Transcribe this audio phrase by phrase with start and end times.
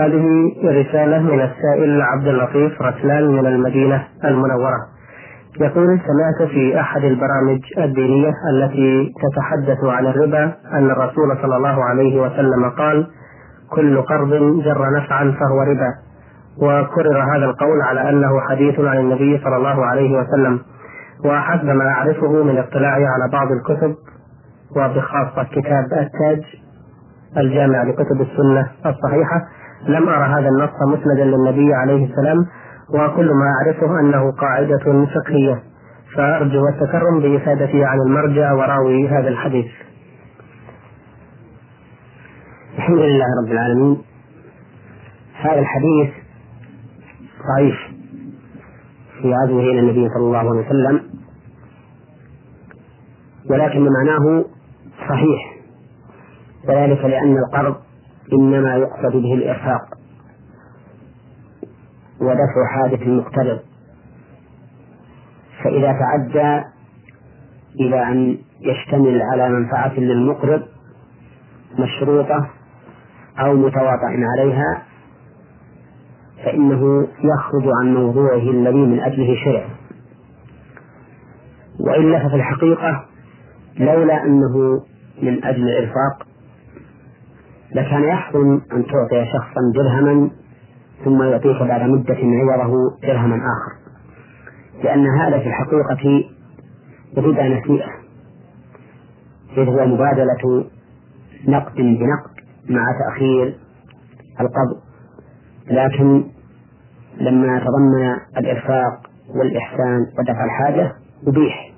[0.00, 4.78] هذه رسالة من السائل عبد اللطيف رسلان من المدينة المنورة.
[5.60, 12.20] يقول سمعت في أحد البرامج الدينية التي تتحدث عن الربا أن الرسول صلى الله عليه
[12.22, 13.06] وسلم قال
[13.70, 14.30] كل قرض
[14.64, 15.94] جر نفعا فهو ربا.
[16.62, 20.60] وكرر هذا القول على أنه حديث عن النبي صلى الله عليه وسلم.
[21.24, 23.94] وحسب ما أعرفه من اطلاعي على بعض الكتب
[24.76, 26.42] وبخاصة كتاب التاج
[27.36, 29.40] الجامع لكتب السنة الصحيحة.
[29.88, 32.46] لم أرى هذا النص مسندا للنبي عليه السلام
[32.94, 35.62] وكل ما أعرفه أنه قاعدة فقهية.
[36.16, 39.66] فأرجو التكرم بإفادتي عن المرجع وراوي هذا الحديث.
[42.76, 44.02] الحمد لله رب العالمين.
[45.40, 46.10] هذا الحديث
[47.48, 47.76] ضعيف
[49.22, 51.00] في عزمه إلى النبي صلى الله عليه وسلم
[53.50, 54.44] ولكن معناه
[55.08, 55.56] صحيح.
[56.68, 57.76] وذلك لأن القرض
[58.32, 59.82] إنما يقصد به الإرفاق
[62.20, 63.60] ودفع حاجة المقترض
[65.64, 66.64] فإذا تعدى
[67.80, 70.62] إلى أن يشتمل على منفعة للمقرض
[71.78, 72.50] مشروطة
[73.38, 74.82] أو متواطع عليها
[76.44, 79.66] فإنه يخرج عن موضوعه الذي من أجله شرع.
[81.80, 83.04] وإلا ففي الحقيقة
[83.78, 84.82] لولا أنه
[85.22, 86.26] من أجل الإرفاق
[87.74, 90.30] لكان يحرم أن تعطي شخصا درهما
[91.04, 93.76] ثم يعطيك بعد مدة عوضه درهما آخر.
[94.84, 96.24] لأن هذا في الحقيقة
[97.16, 97.90] ربا نسيئة
[99.56, 100.64] إذ هو مبادلة
[101.48, 102.30] نقد بنقد
[102.68, 103.58] مع تأخير
[104.40, 104.80] القبض.
[105.70, 106.24] لكن
[107.20, 110.92] لما تضمن الإرفاق والإحسان ودفع الحاجة
[111.26, 111.72] أبيح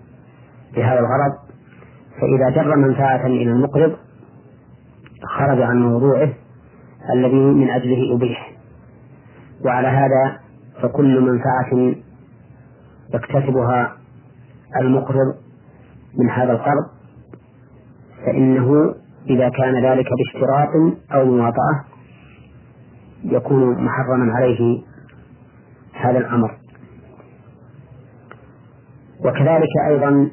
[0.77, 1.39] بهذا الغرض.
[2.20, 3.97] فإذا جر منفعة إلى المقرض
[5.39, 6.33] خرج عن موضوعه
[7.14, 8.53] الذي من أجله أبيح.
[9.64, 10.41] وعلى هذا
[10.83, 11.94] فكل منفعة
[13.14, 13.97] يكتسبها
[14.81, 15.34] المقرض
[16.19, 16.87] من هذا القرض
[18.26, 18.94] فإنه
[19.31, 21.84] إذا كان ذلك باشتراط أو مواطأة
[23.25, 24.82] يكون محرما عليه
[25.93, 26.59] هذا الأمر.
[29.25, 30.31] وكذلك أيضا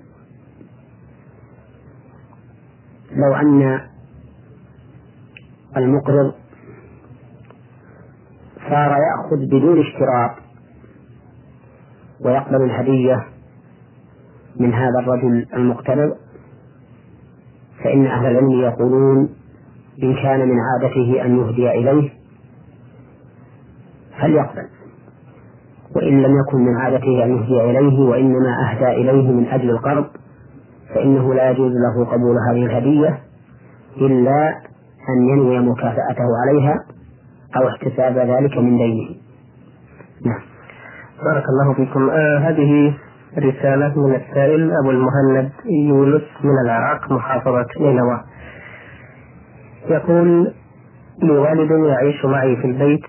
[3.11, 3.79] لو أن
[5.77, 6.33] المقرض
[8.69, 10.31] صار يأخذ بدون اشتراط
[12.25, 13.25] ويقبل الهدية
[14.59, 16.15] من هذا الرجل المقترض
[17.83, 19.29] فإن أهل العلم يقولون
[20.03, 22.09] إن كان من عادته أن يهدي إليه
[24.21, 24.67] فليقبل
[25.95, 30.05] وإن لم يكن من عادته أن يهدي إليه وإنما أهدى إليه من أجل القرض
[30.95, 33.19] فإنه لا يجوز له قبول هذه الهدية
[33.97, 34.61] إلا
[35.09, 36.75] أن ينوي مكافأته عليها
[37.57, 39.09] أو احتساب ذلك من دينه.
[40.25, 40.41] نعم.
[41.25, 42.09] بارك الله فيكم.
[42.09, 42.93] آه هذه
[43.37, 45.51] رسالة من السائل أبو المهند
[45.89, 48.19] يونس من العراق محافظة نينوى.
[49.89, 50.53] يقول
[51.23, 53.05] لي والد يعيش معي في البيت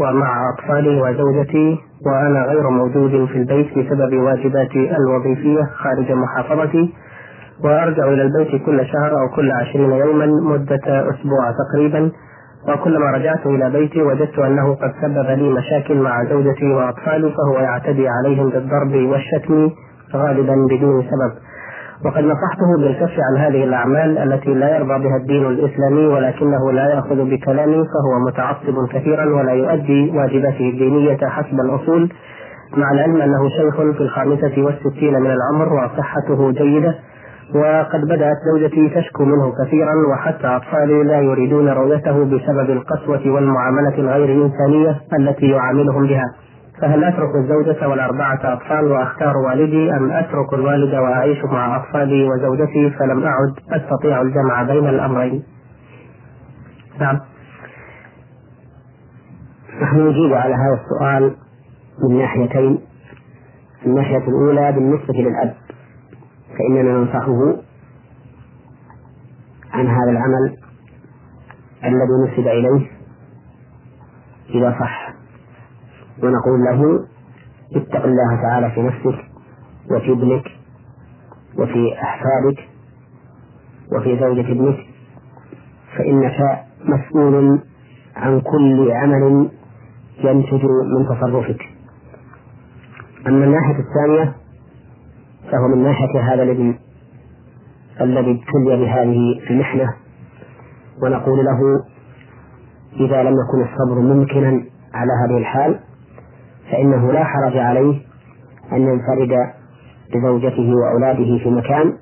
[0.00, 6.94] ومع أطفالي وزوجتي وأنا غير موجود في البيت بسبب واجباتي الوظيفية خارج محافظتي
[7.64, 12.10] وأرجع إلى البيت كل شهر أو كل عشرين يوما مدة أسبوع تقريبا
[12.68, 18.08] وكلما رجعت إلى بيتي وجدت أنه قد سبب لي مشاكل مع زوجتي وأطفالي فهو يعتدي
[18.08, 19.70] عليهم بالضرب والشتم
[20.14, 21.32] غالبا بدون سبب.
[22.04, 27.30] وقد نصحته بالكف عن هذه الأعمال التي لا يرضى بها الدين الإسلامي ولكنه لا يأخذ
[27.30, 32.12] بكلامي فهو متعصب كثيرا ولا يؤدي واجباته الدينية حسب الأصول
[32.76, 36.94] مع العلم أنه شيخ في الخامسة والستين من العمر وصحته جيدة.
[37.54, 44.24] وقد بدأت زوجتي تشكو منه كثيرا وحتى أطفالي لا يريدون رؤيته بسبب القسوة والمعاملة الغير
[44.24, 46.34] الإنسانية التي يعاملهم بها.
[46.80, 53.24] فهل أترك الزوجة والأربعة أطفال وأختار والدي أم أترك الوالد وأعيش مع أطفالي وزوجتي فلم
[53.24, 55.42] أعد أستطيع الجمع بين الأمرين؟
[57.00, 57.20] نعم.
[59.82, 61.36] نحن نجيب على هذا السؤال
[62.02, 62.78] من ناحيتين.
[63.86, 65.63] الناحية الأولى بالنسبة للأب.
[66.58, 67.56] فإننا ننصحه
[69.72, 70.56] عن هذا العمل
[71.84, 72.90] الذي نسب إليه
[74.50, 75.14] إذا صح.
[76.22, 77.06] ونقول له
[77.76, 79.24] اتق الله تعالى في نفسك
[79.90, 80.44] وفي ابنك
[81.58, 82.68] وفي أحفادك
[83.92, 84.76] وفي زوجة ابنك
[85.98, 87.60] فإنك مسؤول
[88.16, 89.50] عن كل عمل
[90.18, 91.62] ينتج من تصرفك.
[93.26, 94.34] أما الناحية الثانية
[95.54, 96.74] فهو من ناحية هذا الابن
[98.00, 99.94] الذي ابتلي بهذه المحنة
[101.02, 101.58] ونقول له
[103.00, 104.64] إذا لم يكن الصبر ممكنا
[104.94, 105.80] على هذه الحال
[106.70, 108.00] فإنه لا حرج عليه
[108.72, 109.32] أن ينفرد
[110.14, 111.92] بزوجته وأولاده في مكان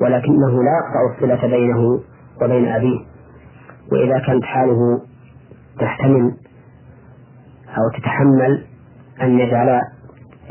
[0.00, 2.00] ولكنه لا يقطع الصلة بينه
[2.42, 3.00] وبين أبيه.
[3.92, 5.00] وإذا كانت حاله
[5.80, 6.36] تحتمل
[7.68, 8.64] أو تتحمل
[9.22, 9.68] أن يجعل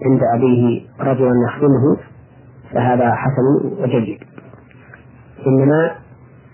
[0.05, 1.97] عند أبيه رجلا يخدمه
[2.73, 4.19] فهذا حسن وجيد.
[5.47, 5.91] إنما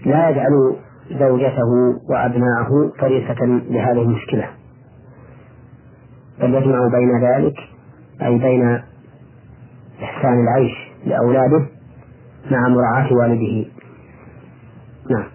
[0.06, 0.76] لا يجعل
[1.20, 1.70] زوجته
[2.10, 4.50] وأبناءه فريسة لهذه المشكلة.
[6.40, 7.56] بل يجمع بين ذلك
[8.22, 8.82] أي بين
[10.04, 10.74] إحسان العيش
[11.06, 11.66] لأولاده
[12.52, 13.70] مع مراعاة والده.
[15.12, 15.28] نعم.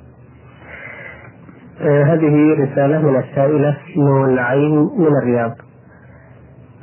[1.80, 5.52] آه هذه رسالة من السائلة نون عين من الرياض.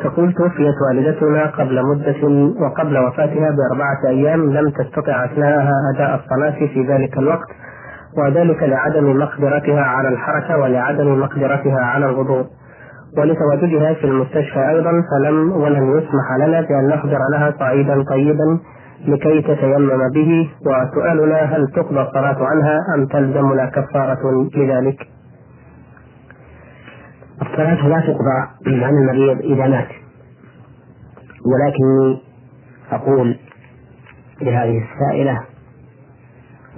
[0.04, 2.28] تقول توفيت والدتنا قبل مدة
[2.62, 7.48] وقبل وفاتها بأربعة أيام لم تستطع أثناءها أداء الصلاة في ذلك الوقت
[8.18, 12.46] وذلك لعدم مقدرتها على الحركة ولعدم مقدرتها على الوضوء
[13.18, 18.60] ولتواجدها في المستشفى أيضا فلم ولم يسمح لنا بأن نحضر لها صعيدا طيبا
[19.07, 25.19] لكي تتيمم به وسؤالنا هل تقضى الصلاة عنها أم تلزمنا كفارة لذلك؟
[27.41, 28.38] الصلاة لا تقضى
[28.86, 29.88] عن المريض إذا مات.
[31.45, 32.21] ولكني
[32.91, 33.39] أقول
[34.41, 35.44] لهذه السائلة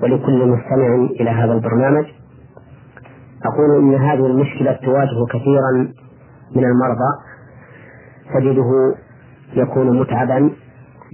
[0.04, 2.06] ولكل مستمع إلى هذا البرنامج
[3.46, 5.72] أقول إن هذه المشكلة تواجه كثيرا
[6.56, 7.12] من المرضى.
[8.34, 8.96] تجده
[9.54, 10.52] يكون متعبا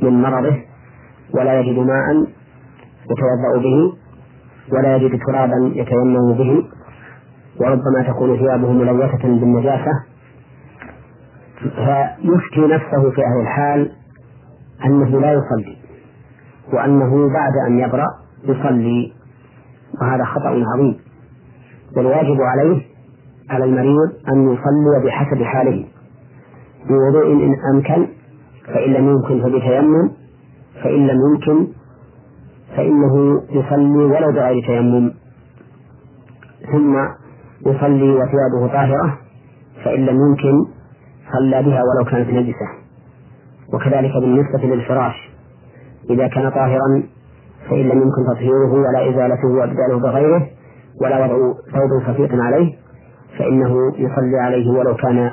[0.04, 0.58] من مرضه
[1.34, 2.28] ولا يجد ماء
[3.12, 3.94] يتوضأ به
[4.74, 6.77] ولا يجد ترابا يتيمم به.
[7.60, 9.92] وربما تكون ثيابه ملوثة بالنجاسة
[11.60, 13.92] فيفتي نفسه في أهل الحال
[14.86, 15.78] أنه لا يصلي
[16.74, 18.08] وأنه بعد أن يبرأ
[18.44, 19.14] يصلي
[20.02, 21.00] وهذا خطأ عظيم.
[21.98, 22.82] والواجب عليه
[23.50, 25.86] على المريض أن يصلي بحسب حاله
[26.90, 28.08] بوضوء إن أمكن
[28.68, 30.12] فإن لم يمكن فبتيمم
[30.84, 31.68] فإن لم يمكن
[32.76, 35.12] فإنه يصلي ولو بغير تيمم.
[36.72, 36.98] ثم
[37.66, 39.18] يصلي وثيابه طاهرة
[39.86, 40.66] فإن لم يمكن
[41.34, 42.68] صلى بها ولو كانت نجسة.
[43.74, 45.30] وكذلك بالنسبة للفراش
[46.10, 47.04] إذا كان طاهرا
[47.70, 50.48] فإن لم يمكن تطهيره ولا إزالته وإبداله بغيره
[51.02, 52.76] ولا وضع ثوب خفيف عليه
[53.40, 55.32] فإنه يصلي عليه ولو كان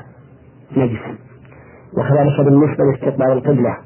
[0.77, 1.15] نجسا.
[1.99, 3.77] وكذلك بالنسبة لاستقبال القبلة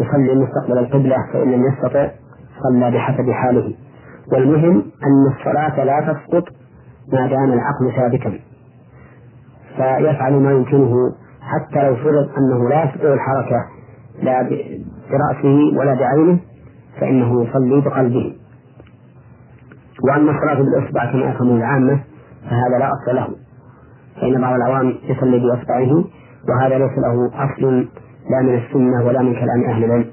[0.00, 2.10] يصلي مستقبل القبلة فإن لم يستطع
[2.62, 3.74] صلى بحسب حاله.
[4.32, 6.44] والمهم أن الصلاة لا تسقط
[7.12, 8.38] ما دام العقل ثابتا.
[9.76, 10.94] فيفعل ما يمكنه
[11.40, 13.64] حتى لو فرض أنه لا يستطيع الحركة
[14.22, 14.42] لا
[15.10, 16.38] برأسه ولا بعينه
[17.00, 18.36] فإنه يصلي بقلبه.
[20.04, 22.00] وأما الصلاة بالإصبع كما يفهم العامة
[22.50, 23.28] فهذا لا أصل له.
[24.20, 26.04] فإن بعض العوام يصلي بإصبعه
[26.48, 27.88] وهذا ليس له أصل
[28.30, 30.06] لا من السنة ولا من كلام أهل العلم.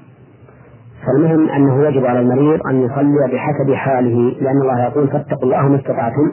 [1.06, 5.76] فالمهم أنه يجب على المريض أن يصلي بحسب حاله لأن الله يقول فاتقوا الله ما
[5.76, 6.32] استطعتم.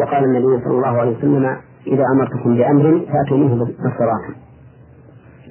[0.00, 1.56] وقال النبي صلى الله عليه وسلم
[1.86, 4.34] إذا أمرتكم بأمر فأتوا منه استطعتم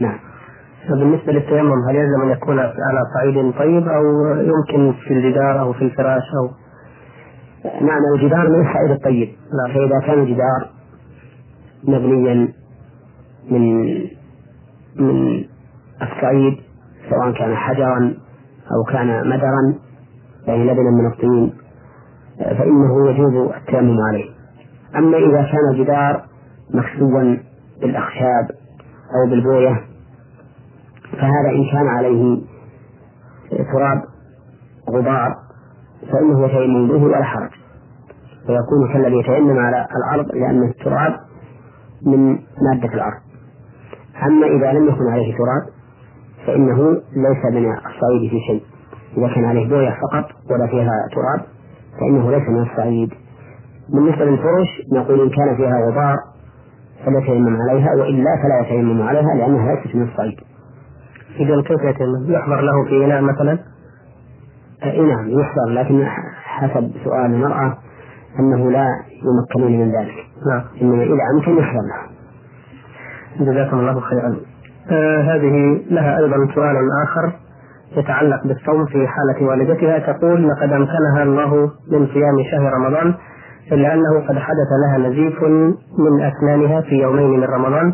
[0.02, 0.20] نعم.
[0.90, 4.04] فبالنسبة للتيمم هل يلزم أن يكون على صعيد طيب أو
[4.36, 6.50] يمكن في الجدار أو في الفراش أو؟
[7.82, 9.30] نعم الجدار من الصعيد الطيب.
[9.30, 9.74] نعم.
[9.74, 10.70] فإذا كان الجدار
[11.84, 12.54] مبنيا
[13.52, 13.94] من
[14.96, 15.44] من
[16.02, 16.58] الصعيد
[17.10, 18.14] سواء كان حجرا
[18.72, 19.76] أو كان مدرا
[20.48, 21.54] يعني لبنا من الطين
[22.40, 24.33] فإنه يجوز التيمم عليه.
[24.96, 26.24] أما إذا كان الجدار
[26.74, 27.38] مكسوا
[27.82, 28.52] بالأخشاب
[29.16, 29.82] أو بالبوية
[31.12, 32.42] فهذا إن كان عليه
[33.74, 34.04] تراب
[34.90, 35.36] غبار
[36.12, 37.50] فإنه يتيمم به ولا حرج.
[38.50, 41.20] ويكون كالذي يتيمم على الأرض لأن التراب
[42.06, 43.22] من مادة الأرض.
[44.24, 45.74] أما إذا لم يكن عليه تراب
[46.48, 48.64] فإنه ليس من الصعيد في شيء.
[49.18, 51.46] إذا كان عليه بوية فقط ولا فيها تراب
[52.00, 53.14] فإنه ليس من الصعيد.
[53.94, 56.18] بالنسبة للفرش نقول إن كان فيها غبار
[57.06, 60.38] فلا يتيمم عليها وإلا فلا يتيمم عليها لأنها ليست من الصعيد
[61.40, 63.60] إذا كيف يتيمم؟ يحضر له في إناء مثلا؟
[64.84, 66.06] أي نعم يحضر لكن
[66.44, 67.78] حسب سؤال المرأة
[68.40, 68.88] أنه لا
[69.24, 70.14] يمكنون من ذلك.
[70.50, 70.64] نعم.
[70.82, 72.14] إنما إذا أمكن يحضر له.
[73.46, 74.36] جزاكم الله خيرا.
[74.92, 77.34] آه هذه لها أيضا سؤال آخر
[77.98, 81.56] يتعلق بالصوم في حالة والدتها تقول لقد أمكنها الله
[81.92, 83.14] من صيام شهر رمضان
[83.72, 85.44] إلا أنه قد حدث لها نزيف
[85.98, 87.94] من أسنانها في يومين من رمضان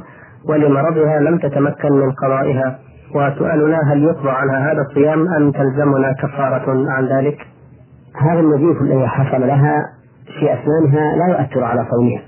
[0.50, 2.80] ولمرضها لم تتمكن من قضائها.
[3.16, 7.38] وسؤالنا هل يقضى عنها هذا الصيام أم تلزمنا كفارة عن ذلك؟
[8.16, 9.86] هذا النزيف الذي حصل لها
[10.40, 12.22] في أسنانها لا يؤثر على صومها.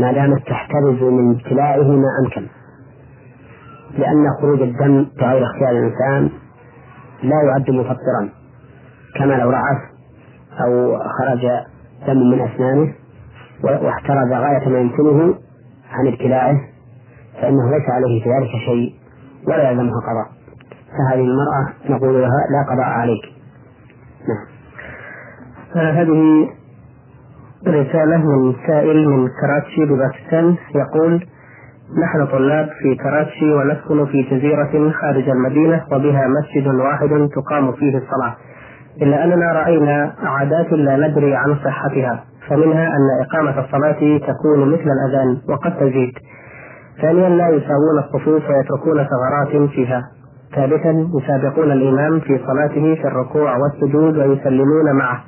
[0.00, 2.46] ما دامت تحترز من ابتلائه ما أمكن.
[3.98, 6.30] لأن خروج الدم بغير اختيار الإنسان
[7.22, 8.28] لا يعد مفطرا.
[9.18, 9.78] كما لو رعف
[10.66, 11.46] أو خرج
[12.06, 12.92] دم من أسنانه
[13.64, 15.34] واحترز غاية ما يمكنه
[15.92, 16.60] عن ابتلائه
[17.42, 18.94] فإنه ليس عليه في ذلك شيء
[19.48, 20.28] ولا يلزمها قضاء.
[20.88, 23.22] فهذه المرأة نقول لها لا قضاء عليك.
[24.28, 25.86] نعم.
[25.96, 26.48] هذه
[27.66, 31.26] رسالة من سائل من كراتشي بباكستان يقول
[32.02, 38.36] نحن طلاب في كراتشي ونسكن في جزيرة خارج المدينة وبها مسجد واحد تقام فيه الصلاة.
[39.02, 45.38] إلا أننا رأينا عادات لا ندري عن صحتها فمنها أن إقامة الصلاة تكون مثل الأذان
[45.48, 46.12] وقد تزيد.
[47.02, 50.02] ثانيا لا يساوون الصفوف ويتركون ثغرات فيها.
[50.54, 55.20] ثالثا يسابقون الإمام في صلاته في الركوع والسجود ويسلمون معه.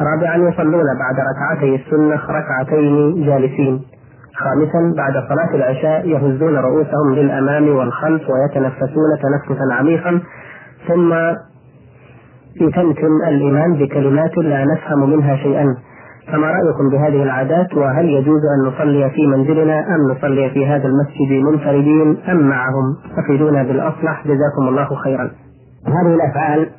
[0.00, 3.82] رابعا يصلون بعد ركعتي السنة ركعتين جالسين.
[4.34, 10.20] خامسا بعد صلاة العشاء يهزون رؤوسهم للأمام والخلف ويتنفسون تنفسا عميقا.
[10.88, 11.14] ثم
[12.60, 15.76] يتمتم الإمام بكلمات لا نفهم منها شيئا.
[16.32, 21.44] فما رأيكم بهذه العادات؟ وهل يجوز أن نصلي في منزلنا أم نصلي في هذا المسجد
[21.44, 24.22] منفردين أم معهم؟ أفيدونا بالأصلح.
[24.24, 25.30] جزاكم الله خيرا.
[25.86, 26.70] هذه الأفعال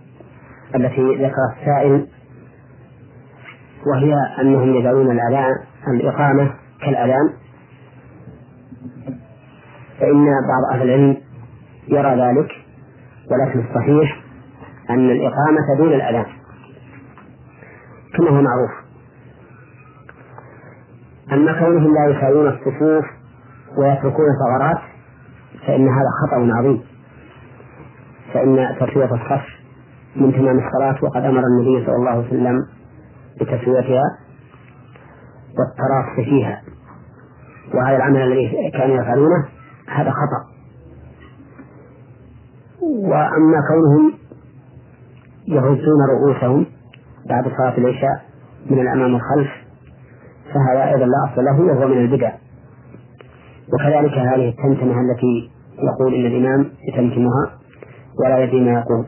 [0.75, 2.07] التي ذكر السائل
[3.93, 5.51] وهي أنهم يجعلون الأذان
[5.93, 6.49] الإقامة
[6.81, 7.29] كالأذان.
[9.99, 11.17] فإن بعض أهل العلم
[11.87, 12.51] يرى ذلك
[13.31, 14.26] ولكن الصحيح
[14.89, 16.25] أن الإقامة دون الأذان.
[18.17, 18.71] كما هو معروف.
[21.31, 23.05] أما كونهم لا يساوون الصفوف
[23.77, 24.77] ويتركون ثغرات
[25.67, 26.81] فإن هذا خطأ عظيم.
[28.33, 29.45] فإن تسوية الصف
[30.15, 32.65] من تمام الصلاة وقد أمر النبي صلى الله عليه وسلم
[33.41, 34.03] بتسويتها
[35.57, 36.61] والتراص فيها.
[37.73, 39.45] وهذا العمل الذي كانوا يفعلونه
[39.87, 40.57] هذا خطأ.
[42.81, 44.16] وأما كونهم
[45.47, 46.65] يهزون رؤوسهم
[47.29, 48.21] بعد صلاة العشاء
[48.69, 49.49] من الأمام والخلف
[50.53, 52.31] فهذا أيضا لا أصل له وهو من البدع.
[53.73, 55.51] وكذلك هذه التمتمة التي
[55.83, 57.51] يقول إن الإمام يتمتمها
[58.19, 59.05] ولا يدري ما يقول.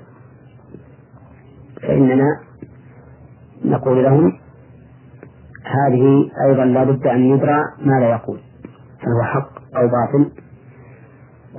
[1.82, 2.40] فإننا
[3.66, 4.40] نقول لهم
[5.66, 8.40] هذه أيضا لا بد أن يدرى ما لا يقول
[9.00, 10.32] هل هو حق أو باطل.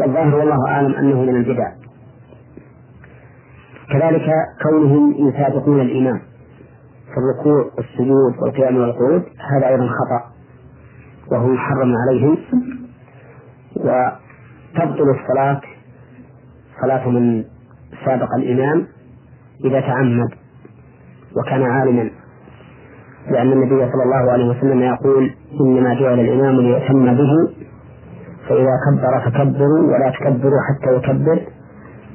[0.00, 1.79] والظاهر والله أعلم أنه من البدع.
[3.92, 4.26] كذلك
[4.62, 6.20] كونهم يسابقون الإمام
[7.10, 10.30] في الركوع والسجود والقيام والقعود هذا أيضا خطأ
[11.32, 12.36] وهو محرم عليهم.
[13.76, 15.60] وتبطل الصلاة
[16.82, 17.44] صلاة من
[18.04, 18.86] سابق الإمام
[19.64, 20.28] إذا تعمد
[21.36, 22.10] وكان عالما
[23.30, 25.30] لأن النبي صلى الله عليه وسلم يقول
[25.60, 27.54] إنما جعل الإمام ليتم به
[28.48, 31.40] فإذا كبر فكبروا ولا تكبروا حتى يكبر.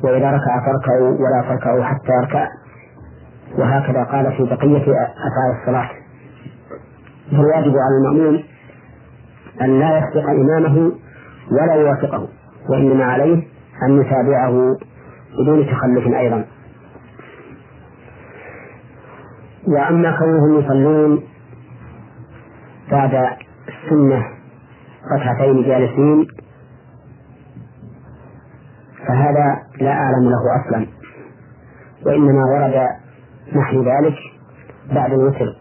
[0.04, 2.48] وإذا ركع فاركعوا ولا تركعوا حتى يركع.
[3.58, 5.90] وهكذا قال في بقية أفعال الصلاة.
[7.32, 8.44] فالواجب على المأموم
[9.62, 10.92] أن لا يسبق إمامه
[11.52, 12.28] ولا يوافقه
[12.70, 13.44] وإنما عليه
[13.88, 14.78] أن يتابعه
[15.40, 16.46] بدون تخلف أيضا.
[19.68, 21.24] وأما كونهم يصلون
[22.92, 23.28] بعد
[23.68, 24.26] السنة
[25.12, 26.28] ركعتين جالسين
[29.08, 30.88] فهذا لا أعلم له أصلا.
[32.06, 32.88] وإنما ورد
[33.56, 34.16] نحو ذلك
[34.94, 35.58] بعد الوتر.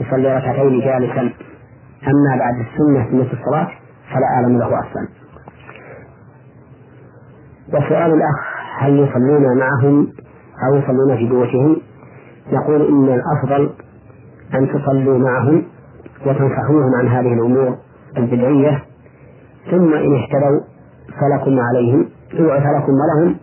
[0.00, 1.20] يصلي ركعتين جالسا.
[2.08, 3.68] أما بعد السنة سنة الصلاة
[4.14, 5.08] فلا أعلم له أصلا.
[7.68, 10.12] وسؤال الأخ هل يصلون معهم
[10.68, 11.76] أو يصلون في بيوتهم؟
[12.52, 13.70] نقول إن الأفضل
[14.54, 15.62] أن تصلوا معهم
[16.26, 17.76] وتنصحوهم عن هذه الأمور
[18.16, 18.82] البدعية
[19.70, 20.60] ثم إن اهتدوا
[21.20, 22.08] فلكم عليهم
[22.38, 23.36] فلكم ولهم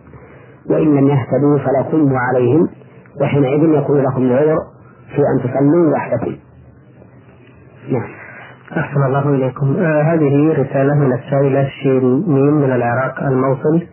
[0.70, 2.68] وإن لم يهتدوا فلكم وعليهم
[3.20, 4.58] وحينئذ يكون لكم العذر
[5.14, 6.36] في أن تصلوا وحدكم.
[7.92, 8.08] نعم.
[8.76, 9.76] أحسن الله إليكم.
[9.78, 13.86] آه هذه رسالة من السائلة شيرين من العراق الموصل.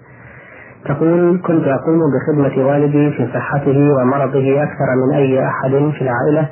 [0.86, 6.50] تقول كنت أقوم بخدمة والدي في صحته ومرضه أكثر من أي أحد في العائلة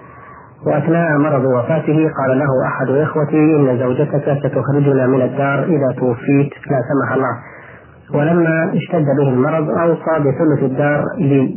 [0.67, 6.79] وأثناء مرض وفاته قال له أحد إخوتي إن زوجتك ستخرجنا من الدار إذا توفيت لا
[6.89, 7.35] سمح الله.
[8.15, 11.03] ولما اشتد به المرض أوصى بثلث الدار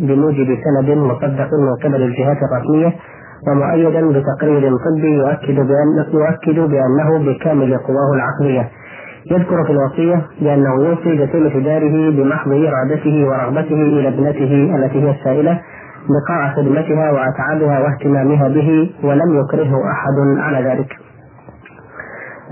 [0.01, 2.93] بموجب سند مصدق من قبل الجهات الرسمية
[3.49, 8.69] ومؤيدا بتقرير طبي يؤكد بأن يؤكد بأنه بكامل قواه العقلية.
[9.31, 15.61] يذكر في الوصية بأنه يوصي بثلث داره بمحض إرادته ورغبته إلى ابنته التي هي السائلة
[16.09, 20.97] بقاء خدمتها وأتعابها واهتمامها به ولم يكرهه أحد على ذلك.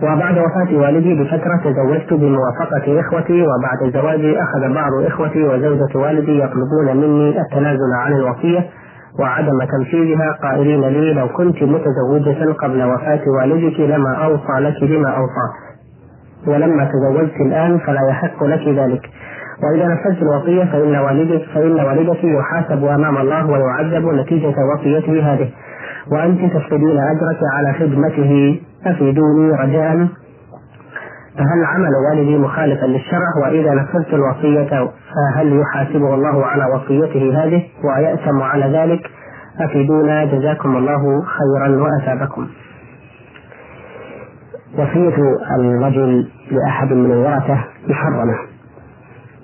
[0.03, 6.97] وبعد وفاة والدي بفترة تزوجت بموافقة إخوتي وبعد زواجي أخذ بعض إخوتي وزوجة والدي يطلبون
[6.97, 8.67] مني التنازل عن الوصية
[9.21, 15.47] وعدم تنفيذها قائلين لي لو كنت متزوجة قبل وفاة والدك لما أوصى لك بما أوصى.
[16.47, 19.03] ولما تزوجت الآن فلا يحق لك ذلك.
[19.63, 25.51] وإذا نفذت الوصية فإن والدك فإن والدك يحاسب أمام الله ويعذب نتيجة وصيته هذه.
[26.13, 30.09] وأنت تفقدين أجرك على خدمته أفيدوني رجاء.
[31.39, 38.43] فهل عمل والدي مخالفا للشرع؟ وإذا نفذت الوصية فهل يحاسبه الله على وصيته هذه؟ ويأثم
[38.43, 39.11] على ذلك؟
[39.61, 42.47] أفيدونا جزاكم الله خيرا وأثابكم.
[44.79, 45.17] وصية
[45.59, 48.52] الرجل لأحد من الورثة محرمة.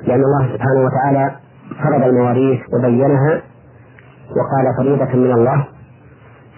[0.06, 1.36] لأن الله سبحانه وتعالى
[1.82, 3.42] فرض المواريث وبينها
[4.36, 5.66] وقال فريضة من الله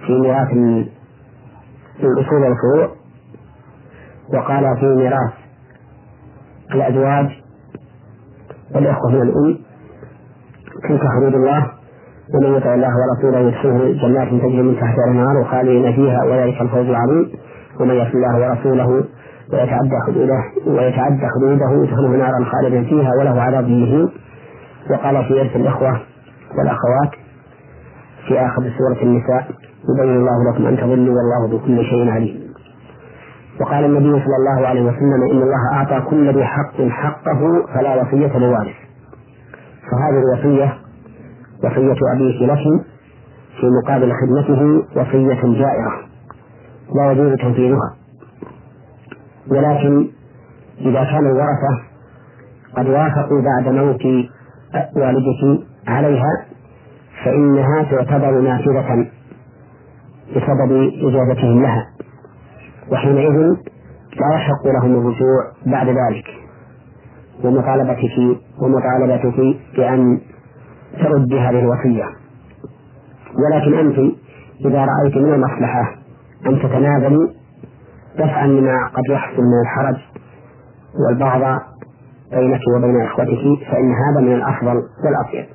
[0.07, 0.51] في ميراث
[2.03, 2.89] الأصول والفروع
[4.35, 5.33] وقال في ميراث
[6.75, 7.31] الأزواج
[8.75, 9.59] والإخوة من الأم
[10.89, 11.67] تلك حدود الله
[12.35, 17.33] ومن يطع الله ورسوله يدخله جنات تجري من تحتها الأنهار وخالدين فيها وذلك الفوز العظيم
[17.81, 19.05] ومن يصل الله ورسوله
[19.53, 24.09] ويتعدى حدوده ويتعدى حدوده يدخله نارا خالدا فيها وله عذاب مهين.
[24.91, 26.01] وقال في إرث الإخوة
[26.59, 27.11] والأخوات
[28.29, 29.51] في آخر سورة النساء
[29.95, 32.51] يبين الله لكم أن تضلوا والله بكل شيء عليم.
[33.61, 38.39] وقال النبي صلى الله عليه وسلم إن الله أعطى كل ذي حق حقه فلا وصية
[38.39, 38.77] لوارث.
[39.91, 40.75] فهذه الوصية
[41.65, 42.85] وصية أبيك لك
[43.61, 45.93] في مقابل خدمته وصية جائرة.
[46.95, 48.00] لا يجوز تنفيذها
[49.49, 50.09] ولكن
[50.81, 51.83] إذا كان الورثة
[52.77, 54.03] قد وافقوا بعد موت
[54.97, 56.45] والدك عليها
[57.25, 59.07] فإنها تعتبر نافذة
[60.31, 61.87] بسبب إجابتهم لها.
[62.93, 63.37] وحينئذ
[64.21, 66.27] لا يحق لهم الرجوع بعد ذلك.
[67.45, 70.21] ومطالبتك ومطالبتك بأن
[71.03, 72.05] ترد هذه الوصية.
[73.45, 73.99] ولكن أنت
[74.65, 75.95] إذا رأيت من المصلحة
[76.47, 77.40] أن تتنازلي
[78.19, 79.97] دفعا لما قد يحصل من الحرج
[81.07, 81.61] والبعض
[82.33, 85.47] بينك وبين إخوتك فإن هذا من الأفضل والأطيب.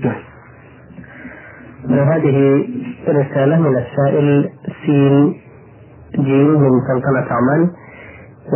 [0.00, 0.22] نعم.
[2.08, 2.64] هذه
[3.08, 4.50] رسالة من السائل
[4.86, 5.40] سين
[6.14, 7.70] جيم من سلطنة عمان.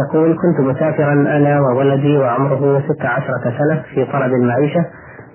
[0.08, 4.84] يقول كنت مسافرا أنا وولدي وعمره ست عشرة سنة في طلب المعيشة.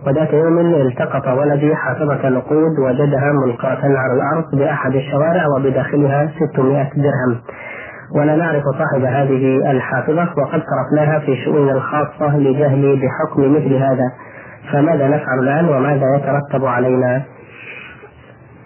[0.08, 7.42] وذات يوم التقط ولدي حافظة نقود وجدها ملقاة على الأرض بأحد الشوارع وبداخلها 600 درهم.
[8.16, 14.12] ولا نعرف صاحب هذه الحافظة وقد صرفناها في شؤوننا الخاصة لجهلي بحكم مثل هذا.
[14.72, 17.24] فماذا نفعل الآن وماذا يترتب علينا؟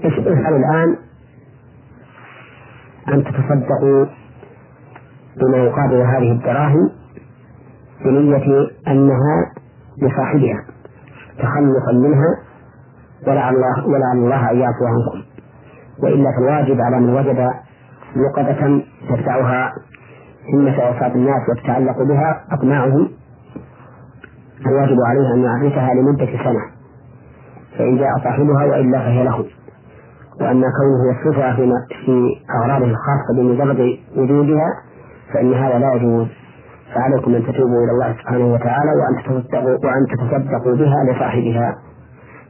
[0.05, 0.95] افعل الآن.
[3.13, 4.05] أن تتصدقوا
[5.37, 6.89] بما يقابل هذه الدراهم
[8.05, 9.51] بنية أنها
[10.01, 10.80] لصاحبها
[11.41, 12.37] تخلصا منها
[13.27, 15.23] ولعل الله ولعل الله أن يعفو عنكم.
[16.03, 17.49] وإلا فالواجب على من وجد
[18.15, 19.73] لقطة تدفعها
[20.53, 23.09] همة أوساط الناس وتتعلق بها أطماعهم
[24.67, 26.61] الواجب عليه أن يعرفها لمدة سنة.
[27.77, 29.45] فإن جاء صاحبها وإلا فهي له.
[30.41, 31.73] وأن كونه يصرفها في
[32.61, 34.67] أغراضه الخاصة بمجرد وجودها
[35.33, 36.27] فإن هذا لا يجوز.
[36.95, 41.75] فعليكم أن تتوبوا إلى الله سبحانه وتعالى وأن تتصدقوا وأن تتصدقوا بها لصاحبها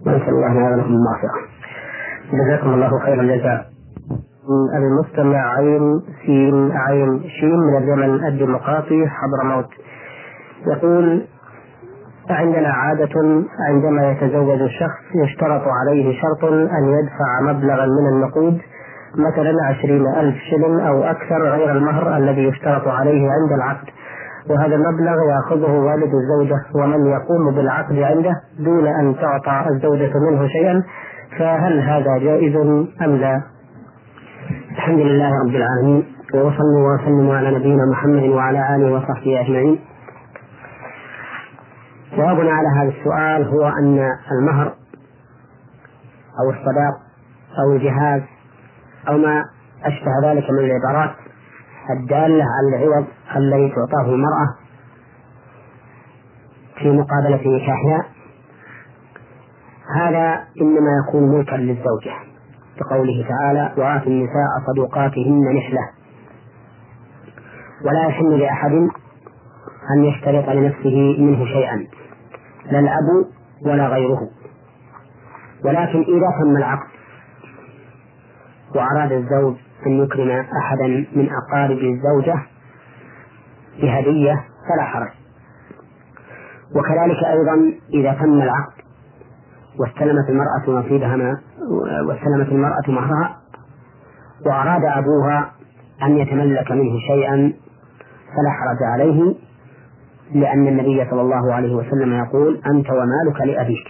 [0.06, 1.40] ونسأل الله لنا ولكم المغفرة.
[2.34, 3.72] جزاكم الله خير الجزاء.
[4.78, 9.70] المستمع عين سين عين شين من اليمن الديمقراطي حضرموت
[10.68, 11.26] يقول
[12.30, 18.62] عندنا عادة عندما يتزوج الشخص يشترط عليه شرط أن يدفع مبلغا من النقود
[19.18, 23.88] مثلا عشرين ألف شلن أو أكثر غير المهر الذي يشترط عليه عند العقد
[24.50, 30.84] وهذا المبلغ يأخذه والد الزوجة ومن يقوم بالعقد عنده دون أن تعطى الزوجة منه شيئا
[31.40, 32.56] فهل هذا جائز
[33.02, 33.42] أم لا؟
[34.72, 39.80] الحمد لله رب العالمين وصلوا وسلموا على نبينا محمد وعلى آله وصحبه أجمعين
[42.18, 44.74] جوابنا على هذا السؤال هو أن المهر
[46.40, 46.94] أو الصداق
[47.60, 48.22] أو الجهاز
[49.08, 49.44] أو ما
[49.86, 51.12] أشبه ذلك من العبارات
[51.90, 54.56] الدالة على العوض الذي تعطاه المرأة
[56.80, 58.06] في مقابلة نكاحها
[59.96, 62.14] هذا إنما يكون ملكا للزوجة
[62.80, 65.90] بقوله تعالى وآتوا النساء صدوقاتهن نحلة
[67.86, 68.72] ولا يحل لأحد
[69.96, 71.88] أن يشترط لنفسه منه شيئا
[72.72, 73.26] لا الأب
[73.66, 74.30] ولا غيره.
[75.66, 76.88] ولكن إذا تم العقد
[78.76, 79.56] وأراد الزوج
[79.88, 82.36] أن يكرم أحدا من أقارب الزوجة
[83.82, 84.34] بهدية
[84.70, 85.10] فلا حرج.
[86.76, 88.82] وكذلك أيضا إذا تم العقد
[89.80, 91.40] واستلمت المرأة نصيبها
[92.08, 93.38] واستلمت المرأة مهرها
[94.46, 95.52] وأراد أبوها
[96.04, 97.54] أن يتملك منه شيئا
[98.28, 99.36] فلا حرج عليه
[100.34, 103.88] لأن النبي صلى الله عليه وسلم يقول أنت ومالك لأبيك.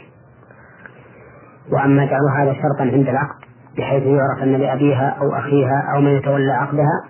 [1.71, 3.41] وأما جعل هذا شرطا عند العقد
[3.77, 7.03] بحيث يعرف أن لأبيها أو أخيها أو من يتولى عقدها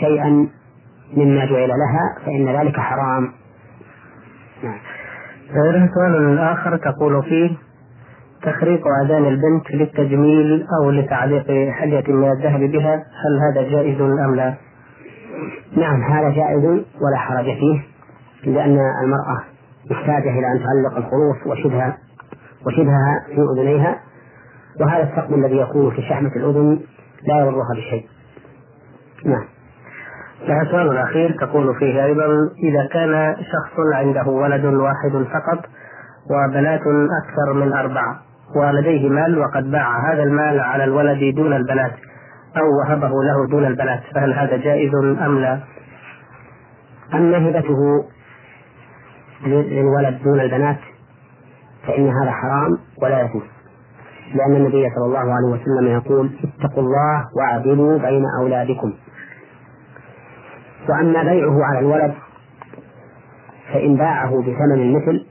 [0.00, 0.48] شيئا
[1.16, 3.32] مما جعل لها فإن ذلك حرام.
[4.62, 4.78] نعم.
[5.94, 7.50] سؤال آخر تقول فيه
[8.42, 14.54] تخريق أذان البنت للتجميل أو لتعليق حلية من الذهب بها هل هذا جائز أم لا؟
[15.76, 16.64] نعم هذا جائز
[17.00, 17.82] ولا حرج فيه
[18.44, 19.40] لأن المرأة
[19.90, 21.98] محتاجة إلى أن تعلق الخروف وشبهها
[22.66, 24.00] وشبهها في أذنيها
[24.80, 26.80] وهذا الثقب الذي يكون في شحمة الأذن
[27.28, 28.06] لا يضرها بشيء.
[29.24, 29.44] نعم.
[30.48, 32.26] السؤال الأخير تقول فيه أيضا
[32.62, 35.64] إذا كان شخص عنده ولد واحد فقط
[36.30, 36.80] وبنات
[37.22, 38.20] أكثر من أربعة
[38.56, 41.92] ولديه مال وقد باع هذا المال على الولد دون البنات
[42.56, 45.60] أو وهبه له دون البنات فهل هذا جائز أم لا؟
[47.14, 48.04] أما هبته
[49.46, 50.78] للولد دون البنات
[51.86, 53.42] فإن هذا حرام ولا يجوز
[54.34, 58.92] لأن النبي صلى الله عليه وسلم يقول اتقوا الله واعدلوا بين أولادكم
[60.90, 62.14] وأما بيعه على الولد
[63.72, 65.26] فإن باعه بثمن المثل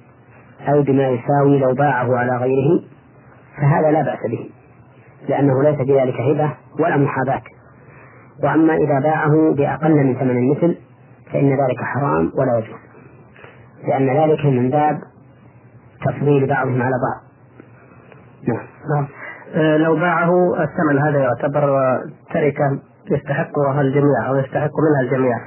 [0.67, 2.83] أو بما يساوي لو باعه على غيره
[3.57, 4.49] فهذا لا بأس به
[5.29, 7.41] لأنه ليس في ذلك هبة ولا محاباة.
[8.43, 10.77] وأما إذا باعه بأقل من ثمن المثل
[11.33, 12.79] فإن ذلك حرام ولا يجوز
[13.87, 14.99] لأن ذلك من باب
[16.05, 17.21] تفضيل بعضهم على بعض.
[18.47, 18.67] نعم.
[18.95, 19.07] نعم.
[19.55, 21.97] آه، لو باعه الثمن هذا يعتبر
[22.33, 22.79] تركة
[23.11, 25.37] يستحقها الجميع أو يستحق منها الجميع.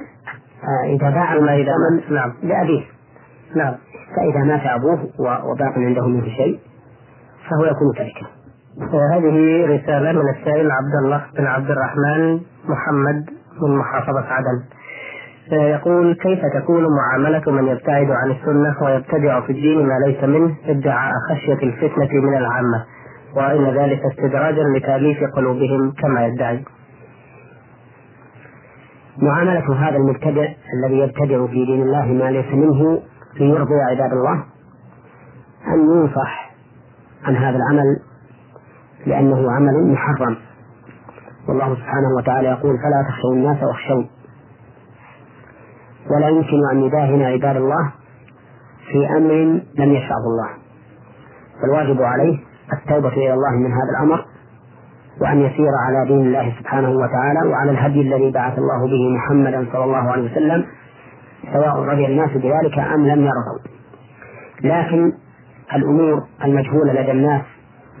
[0.63, 1.73] آه، إذا باع ما إذا
[2.09, 2.33] نعم.
[2.43, 2.83] لأبيه.
[3.55, 3.73] نعم.
[4.15, 6.59] فإذا مات أبوه وباق عنده منه شيء
[7.49, 8.27] فهو يكون تركة.
[9.13, 13.29] هذه رسالة من السائل عبد الله بن عبد الرحمن محمد
[13.61, 14.63] من محافظة عدن.
[15.51, 21.13] يقول كيف تكون معاملة من يبتعد عن السنة ويبتدع في الدين ما ليس منه؟ ادعاء
[21.29, 22.85] خشية الفتنة من العامة
[23.35, 26.63] وإن ذلك استدراجا لتأليف قلوبهم كما يدعي.
[29.17, 33.01] معاملة هذا المبتدع الذي يبتدع في دين الله ما ليس منه
[33.39, 34.43] ليرضي عباد الله
[35.67, 36.51] أن ينصح
[37.23, 37.99] عن هذا العمل
[39.05, 40.37] لأنه عمل محرم.
[41.49, 44.03] والله سبحانه وتعالى يقول فلا تخشوا الناس واخشوا
[46.11, 47.91] ولا يمكن أن يداهن عباد الله
[48.91, 50.49] في أمر لم يشرعه الله.
[51.61, 52.39] فالواجب عليه
[52.73, 54.25] التوبة إلى الله من هذا الأمر
[55.21, 59.83] وأن يسير على دين الله سبحانه وتعالى وعلى الهدي الذي بعث الله به محمدا صلى
[59.83, 60.65] الله عليه وسلم
[61.53, 63.59] سواء رضي الناس بذلك أم لم يرضوا.
[64.61, 65.11] لكن
[65.75, 67.41] الأمور المجهولة لدى الناس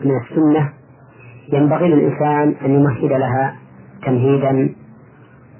[0.05, 0.69] من السنة
[1.53, 3.55] ينبغي للإنسان أن يمهد لها
[4.05, 4.75] تمهيدا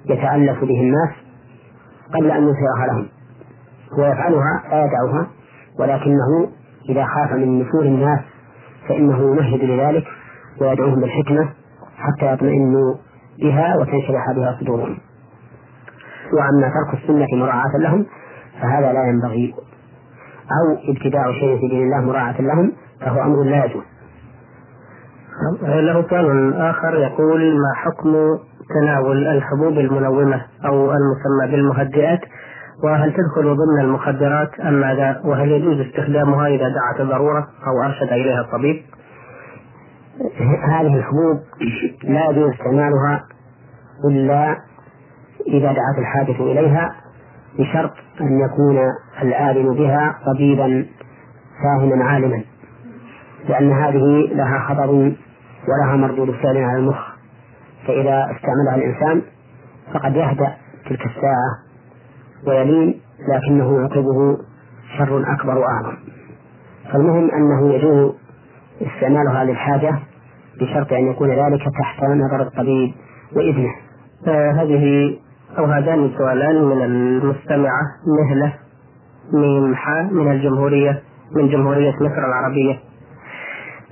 [0.06, 1.10] يتألف به الناس
[2.14, 3.08] قبل أن يظهرها لهم.
[4.00, 5.28] هو يفعلها لا يدعوها
[5.80, 6.50] ولكنه
[6.90, 8.20] إذا خاف من نفور الناس
[8.90, 10.06] فإنه يمهد لذلك
[10.62, 11.50] ويدعوهم بالحكمة
[11.98, 12.96] حتى يطمئنوا
[13.40, 14.98] بها وتنشرح بها صدورهم
[16.34, 18.06] وأما ترك السنة مراعاة لهم
[18.62, 19.54] فهذا لا ينبغي.
[20.44, 23.84] أو ابتداء شيء في دين الله مراعاة لهم فهو أمر لا يجوز.
[25.62, 28.16] له سؤال آخر يقول ما حكم
[28.76, 32.20] تناول الحبوب المنومة أو المسمى بالمهدئات؟
[32.84, 38.42] وهل تدخل ضمن المخدرات أم ماذا؟ وهل يجوز استخدامها إذا دعت الضرورة أو أرشد إليها
[38.42, 38.76] الطبيب؟
[40.64, 41.40] هذه الحبوب
[42.04, 43.24] لا يجوز استعمالها
[44.10, 44.58] إلا
[45.48, 46.96] إذا دعت الحاجة إليها
[47.60, 48.80] بشرط أن يكون
[49.22, 50.86] العالم بها طبيبا
[51.64, 52.44] فاهما عالما
[53.50, 54.90] لأن هذه لها خطر
[55.68, 57.14] ولها مردود فعل على المخ
[57.88, 59.22] فإذا استعملها الإنسان
[59.94, 60.54] فقد يهدأ
[60.86, 61.58] تلك الساعة
[62.48, 64.38] ويلين لكنه يعقبه
[64.98, 65.98] شر أكبر وأعظم.
[66.92, 68.23] فالمهم أنه يجوز
[68.82, 70.00] استعمالها للحاجة
[70.62, 72.94] بشرط أن يكون ذلك تحت نظر الطبيب
[73.36, 73.74] وإذنه.
[74.28, 75.16] هذه
[75.58, 77.82] أو هذان سؤالان من المستمعة
[78.20, 78.54] مهلة
[79.34, 79.76] من
[80.12, 81.02] من الجمهورية
[81.36, 82.80] من جمهورية مصر العربية.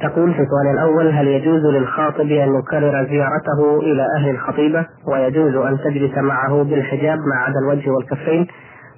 [0.02, 5.78] تقول في السؤال الأول هل يجوز للخاطب أن يكرر زيارته إلى أهل الخطيبة؟ ويجوز أن
[5.78, 8.48] تجلس معه بالحجاب ما عدا الوجه والكفين؟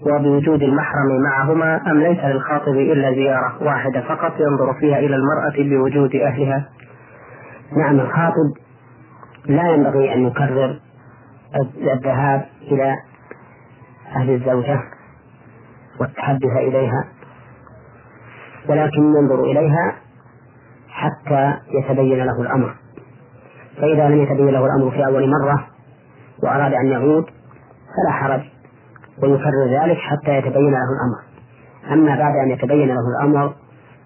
[0.05, 6.15] وبوجود المحرم معهما أم ليس للخاطب إلا زيارة واحدة فقط ينظر فيها إلى المرأة بوجود
[6.15, 6.69] أهلها؟
[7.77, 8.53] نعم الخاطب
[9.45, 10.79] لا ينبغي أن يكرر
[11.93, 12.95] الذهاب إلى
[14.15, 14.79] أهل الزوجة
[15.99, 17.07] والتحدث إليها
[18.69, 19.95] ولكن ينظر إليها
[20.89, 22.75] حتى يتبين له الأمر.
[23.77, 25.67] فإذا لم يتبين له الأمر في أول مرة
[26.43, 27.25] وأراد أن يعود
[27.95, 28.52] فلا حرج.
[29.23, 31.23] ويكرر ذلك حتى يتبين له الأمر.
[31.93, 33.53] أما بعد أن يتبين له الأمر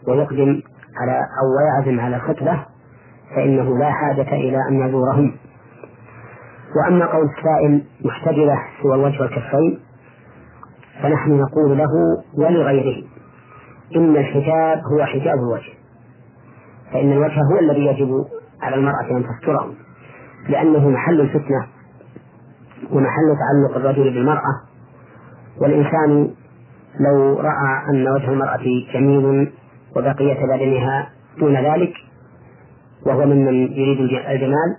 [0.08, 0.62] ويقدم
[1.01, 2.65] على أو ويعزم على الخطبة
[3.36, 5.36] فإنه لا حاجة إلى أن يزورهم.
[6.75, 9.80] وأما قول السائل محتجبة سوى الوجه والكفين
[11.03, 11.91] فنحن نقول له
[12.38, 13.03] ولغيره
[13.95, 15.73] إن الحجاب هو حجاب الوجه.
[16.93, 18.25] فإن الوجه هو الذي يجب
[18.62, 19.73] على المرأة أن تستره
[20.49, 21.67] لأنه محل الفتنة
[22.91, 24.66] ومحل تعلق الرجل بالمرأة
[25.62, 26.30] والإنسان
[27.00, 29.52] لو رأى أن وجه المرأة جميل
[29.96, 31.93] وبقية بدنها دون ذلك
[33.06, 34.76] وهو ممن يريد الجمال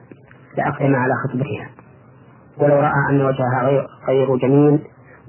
[0.57, 1.69] لأقدم على خطبتها.
[2.59, 4.79] ولو رأى أن وجهها غير, جميل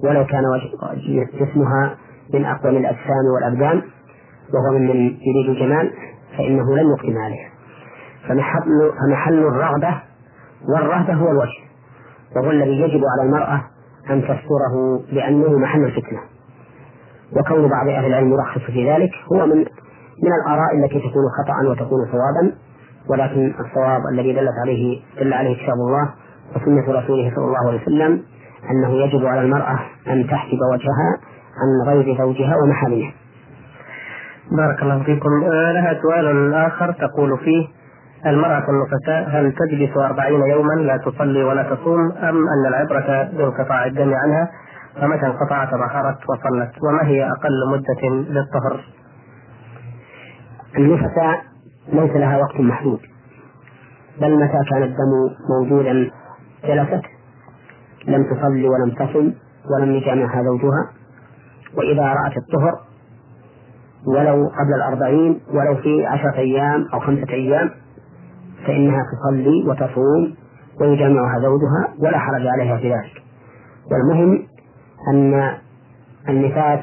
[0.03, 0.43] ولو كان
[1.39, 1.95] جسمها
[2.33, 3.81] من أقوم الأجسام والأبدان
[4.53, 5.91] وهو ممن يريد الجمال
[6.37, 7.49] فإنه لن يقدم عليها
[8.27, 10.01] فمحل الرغبة
[10.73, 11.59] والرهبة هو الوجه.
[12.35, 13.61] وهو الذي يجب على المرأة
[14.09, 16.19] أن تستره لأنه محل الفتنة.
[17.37, 19.57] وكون بعض أهل العلم يرخص في ذلك هو من
[20.23, 22.55] من الآراء التي تكون خطأ وتكون صوابا.
[23.09, 26.09] ولكن الصواب الذي دلت عليه دل عليه كتاب الله
[26.55, 28.21] وسنة رسوله صلى الله عليه وسلم
[28.71, 31.17] أنه يجب على المرأة أن تحجب وجهها
[31.59, 33.11] عن غير زوجها ومحارمه.
[34.57, 35.29] بارك الله فيكم.
[35.43, 37.67] آه، لها سؤال آخر تقول فيه
[38.25, 44.13] المرأة النفساء هل تجلس أربعين يوما لا تصلي ولا تصوم؟ أم أن العبرة بانقطاع الدم
[44.13, 44.51] عنها؟
[45.01, 48.83] فمتى انقطع تطهرت وصلت؟ وما هي أقل مدة للطهر؟
[50.77, 51.41] النفساء
[51.93, 52.99] ليس لها وقت محدود
[54.21, 55.11] بل متى كان الدم
[55.49, 56.11] موجودا
[56.63, 57.05] جلست
[58.07, 59.33] لم تصلي ولم تصم
[59.73, 60.89] ولم يجامعها زوجها
[61.77, 62.79] وإذا رأت الطهر
[64.07, 67.69] ولو قبل الأربعين ولو في عشرة أيام أو خمسة أيام
[68.67, 70.35] فإنها تصلي وتصوم
[70.81, 73.23] ويجامعها زوجها ولا حرج عليها في ذلك.
[73.91, 74.47] والمهم
[75.13, 75.53] أن
[76.29, 76.79] النفاس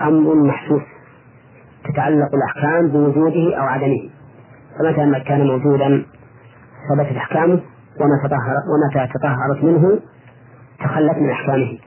[0.00, 0.82] أمر محسوس
[1.84, 4.10] تتعلق الأحكام بوجوده أو عدمه.
[4.78, 6.04] فمتى ما كان موجودا
[6.88, 7.60] ثبتت أحكامه
[8.00, 8.18] وما
[8.72, 10.00] ومتى تطهرت منه
[10.84, 11.78] تخلت من أحكامه.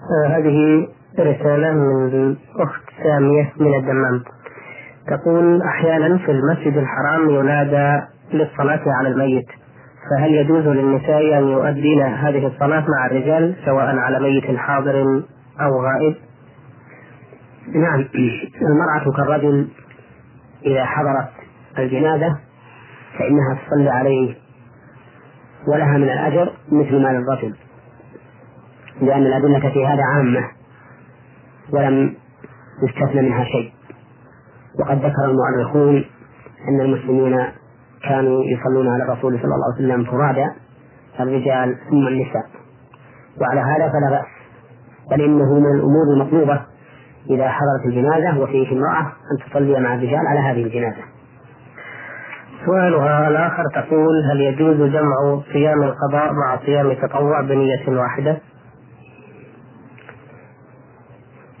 [0.00, 0.88] آه هذه
[1.18, 4.22] رسالة من الأخت سامية من الدمام.
[5.06, 9.46] تقول أحيانا في المسجد الحرام ينادى للصلاة على الميت.
[10.10, 15.02] فهل يجوز للنساء أن يؤدين هذه الصلاة مع الرجال سواء على ميت حاضر
[15.60, 16.14] أو غائب؟
[17.74, 18.08] نعم.
[18.62, 19.68] المرأة كالرجل
[20.66, 21.28] إذا حضرت
[21.78, 22.38] الجنازة
[23.18, 24.34] فإنها تصلي عليه
[25.68, 27.54] ولها من الأجر مثل ما للرجل
[29.00, 30.50] لأن الأدلة في هذا عامة
[31.72, 32.14] ولم
[32.88, 33.72] يستثنى منها شيء.
[34.80, 36.04] وقد ذكر المؤرخون
[36.68, 37.46] أن المسلمين
[38.08, 40.54] كانوا يصلون على الرسول صلى الله عليه وسلم فرادا
[41.20, 42.46] الرجال ثم النساء.
[43.40, 44.26] وعلى هذا فلا بأس
[45.10, 46.60] بل إنه من الأمور المطلوبة
[47.30, 51.02] إذا حضرت الجنازة وفيه امرأة أن تصلي مع الرجال على هذه الجنازة.
[52.66, 58.38] سؤالها الآخر تقول هل يجوز جمع صيام القضاء مع صيام التطوع بنية واحدة؟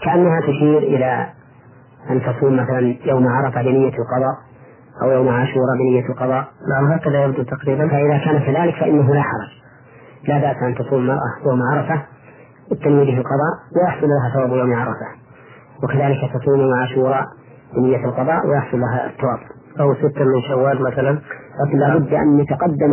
[0.02, 1.26] كأنها تشير إلى
[2.10, 4.49] أن تصوم مثلا يوم عرفة بنية القضاء.
[5.02, 6.48] أو يوم عاشوراء بنية القضاء.
[6.70, 7.88] نعم هكذا يبدو تقريبا.
[7.88, 9.50] فإذا كان كذلك فإنه لا حرج.
[10.28, 12.02] لا بأس أن تصوم المرأة يوم عرفة
[12.70, 15.06] بالتنويه في القضاء ويحصل لها ثواب يوم عرفة.
[15.82, 17.24] وكذلك تصوم يوم عاشوراء
[17.76, 19.38] بنية القضاء ويحصل لها الثواب.
[19.80, 21.18] أو ستة من شوال مثلا.
[21.66, 22.92] لكن لابد أن يتقدم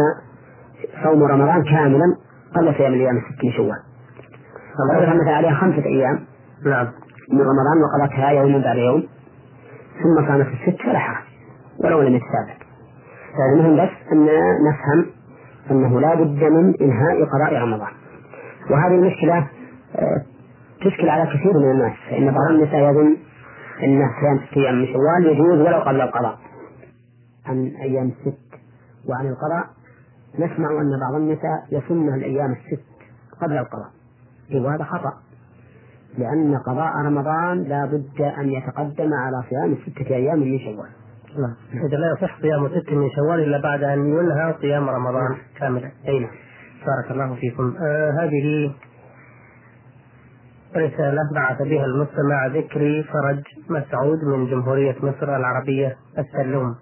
[1.04, 2.16] صوم رمضان كاملا
[2.56, 3.80] قبل صيام الأيام الست من شوال.
[4.78, 6.20] فلو مثلا عليها خمسة أيام
[6.66, 6.88] نعم.
[7.32, 9.04] من رمضان وقضتها يوم بعد يوم.
[10.04, 11.27] ثم كانت الست فلا حرج
[11.84, 12.68] ولو لم يتسابق
[13.54, 14.26] المهم بس أن
[14.70, 15.06] نفهم
[15.72, 17.92] أنه لا بد من إنهاء قضاء رمضان.
[18.70, 19.48] وهذه المشكلة
[19.96, 20.22] آه،
[20.82, 21.94] تشكل على كثير من الناس.
[22.10, 23.18] فإن بعض النساء يظن
[23.84, 26.38] أن صيام ست أيام من شوال يجوز ولو قبل القضاء.
[27.46, 28.38] عن أيام الست
[29.10, 29.66] وعن القضاء
[30.36, 32.86] نسمع أن بعض النساء يصمن الأيام الست
[33.42, 33.90] قبل القضاء.
[34.54, 35.14] وهذا خطأ.
[36.18, 40.90] لأن قضاء رمضان لا بد أن يتقدم على صيام ستة أيام من شوال.
[41.38, 41.86] نعم.
[41.86, 45.38] إذا لا يصح صيام ست من شوال إلا بعد أن ينهى صيام رمضان.
[45.60, 45.92] كاملا.
[46.08, 46.32] أي نعم.
[46.86, 47.76] بارك الله فيكم.
[47.82, 48.72] آه هذه
[50.76, 56.76] رسالة بعث بها المستمع ذكري فرج مسعود من جمهورية مصر العربية السلوم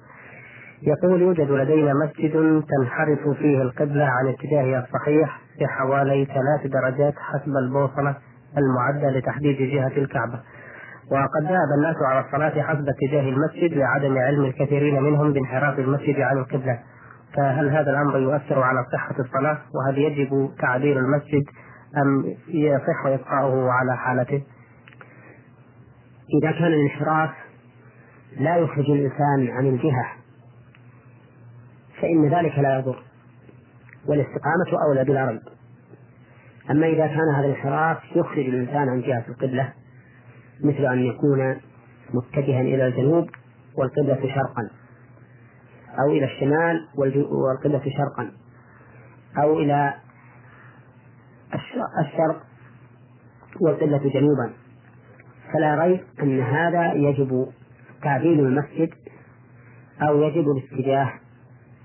[0.82, 8.16] يقول يوجد لدينا مسجد تنحرف فيه القبلة عن اتجاهها الصحيح بحوالي ثلاث درجات حسب البوصلة
[8.58, 10.40] المعدة لتحديد جهة الكعبة.
[11.12, 16.38] وقد ذهب الناس على الصلاة حسب اتجاه المسجد لعدم علم الكثيرين منهم بانحراف المسجد عن
[16.38, 16.80] القبلة.
[17.34, 21.44] فهل هذا الأمر يؤثر على صحة الصلاة؟ وهل يجب تعديل المسجد
[21.98, 24.44] أم يصح إبقاؤه على حالته؟
[26.42, 27.30] إذا كان الانحراف
[28.38, 30.06] لا يخرج الإنسان عن الجهة
[32.02, 33.04] فإن ذلك لا يضر
[34.08, 35.42] والاستقامة أولى بلا ريب
[36.72, 39.74] أما إذا كان هذا الانحراف يخرج الإنسان عن جهة القبلة
[40.64, 41.56] مثل أن يكون
[42.14, 43.30] متجها إلى الجنوب
[43.78, 44.70] والقبلة شرقا
[46.00, 48.32] أو إلى الشمال والقبلة شرقا
[49.38, 49.94] أو إلى
[52.00, 52.44] الشرق
[53.62, 54.54] والقبلة جنوبا.
[55.54, 57.48] فلا ريب أن هذا يجب
[58.04, 58.90] تعديل المسجد
[60.02, 61.14] أو يجب الاتجاه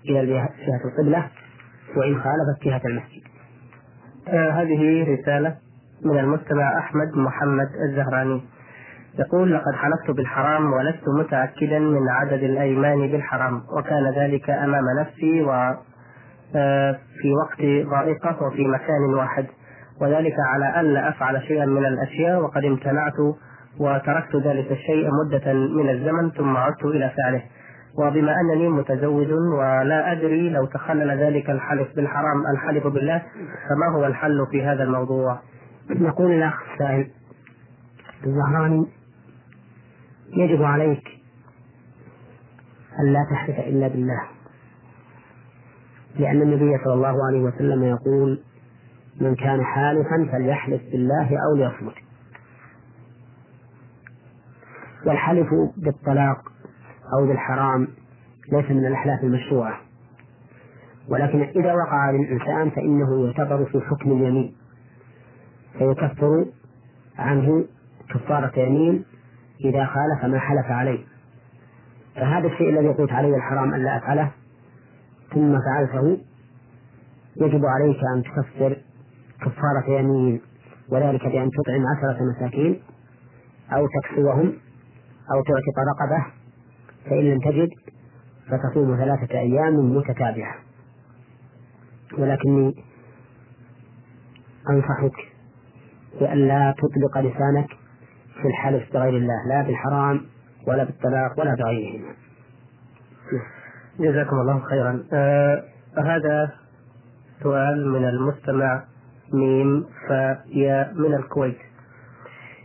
[0.09, 1.31] إلى جهة القبلة
[1.97, 3.23] وإن خالفت جهة المسجد.
[4.29, 5.57] آه هذه رسالة
[6.05, 8.43] من المستمع أحمد محمد الزهراني.
[9.19, 15.75] يقول لقد حلفت بالحرام ولست متأكدا من عدد الأيمان بالحرام وكان ذلك أمام نفسي و
[16.57, 19.47] آه، في وقت ضائقة وفي مكان واحد
[20.01, 23.19] وذلك على ألا أفعل شيئا من الأشياء وقد امتنعت
[23.81, 27.43] وتركت ذلك الشيء مدة من الزمن ثم عدت إلى فعله
[27.99, 33.23] وبما أنني متزوج ولا أدري لو تخلل ذلك الحلف بالحرام الحلف بالله
[33.69, 35.39] فما هو الحل في هذا الموضوع؟
[35.91, 37.11] نقول الأخ السائل
[38.27, 39.00] الزهراني
[40.37, 41.09] يجب عليك
[43.01, 44.21] أن لا تحلف إلا بالله.
[46.19, 48.41] لأن النبي صلى الله عليه وسلم يقول
[49.21, 51.95] من كان حالفا فليحلف بالله أو ليصمت.
[55.07, 56.39] والحلف بالطلاق
[57.19, 57.89] أو بالحرام
[58.53, 59.81] ليس من الأحلاف المشروعة.
[61.09, 64.55] ولكن إذا وقع للإنسان فإنه يعتبر في حكم اليمين
[65.79, 66.47] فيكفر
[67.19, 67.65] عنه
[68.15, 69.05] كفارة يمين
[69.65, 71.05] إذا خالف ما حلف عليه.
[72.15, 74.31] فهذا الشيء الذي قلت عليه الحرام ألا أفعله
[75.35, 76.19] ثم فعلته
[77.37, 78.77] يجب عليك أن تكفر
[79.41, 80.41] كفارة يمين
[80.89, 82.83] وذلك بأن تطعم عشرة مساكين
[83.73, 84.53] أو تكسوهم
[85.33, 86.27] أو تعتق رقبة
[87.05, 87.69] فإن لم تجد
[88.51, 90.55] فتصوم ثلاثة أيام متتابعة.
[92.19, 92.75] ولكني
[94.71, 95.15] أنصحك
[96.21, 97.80] بألا تطلق لسانك
[98.43, 100.21] في الحلف بغير الله لا بالحرام
[100.67, 102.15] ولا بالطلاق ولا بغيرهما.
[104.01, 105.05] جزاكم الله خيرا.
[105.13, 105.63] آه
[105.99, 106.51] هذا
[107.43, 108.85] سؤال من المستمع
[109.33, 111.59] ميم فيا من الكويت.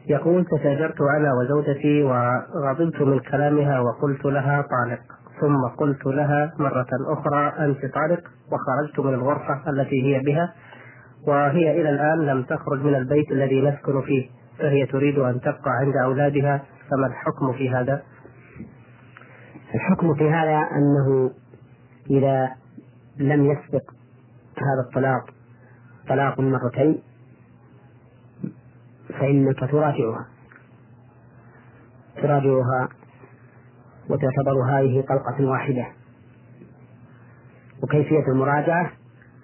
[0.08, 5.02] يقول تشاجرت أنا وزوجتي وغضبت من كلامها وقلت لها طالق
[5.42, 10.54] ثم قلت لها مرة أخرى أنت طالق وخرجت من الغرفة التي هي بها
[11.28, 14.30] وهي إلى الآن لم تخرج من البيت الذي نسكن فيه.
[14.60, 18.04] فهي تريد أن تبقى عند أولادها فما الحكم في هذا؟
[19.76, 21.32] الحكم في هذا أنه
[22.10, 22.52] إذا
[23.18, 23.92] لم يسبق
[24.58, 25.30] هذا الطلاق
[26.10, 27.02] طلاق مرتين
[29.20, 30.28] فإنك تراجعها.
[32.16, 32.90] تراجعها
[34.10, 35.86] وتعتبر هذه طلقة واحدة.
[37.84, 38.92] وكيفية المراجعة؟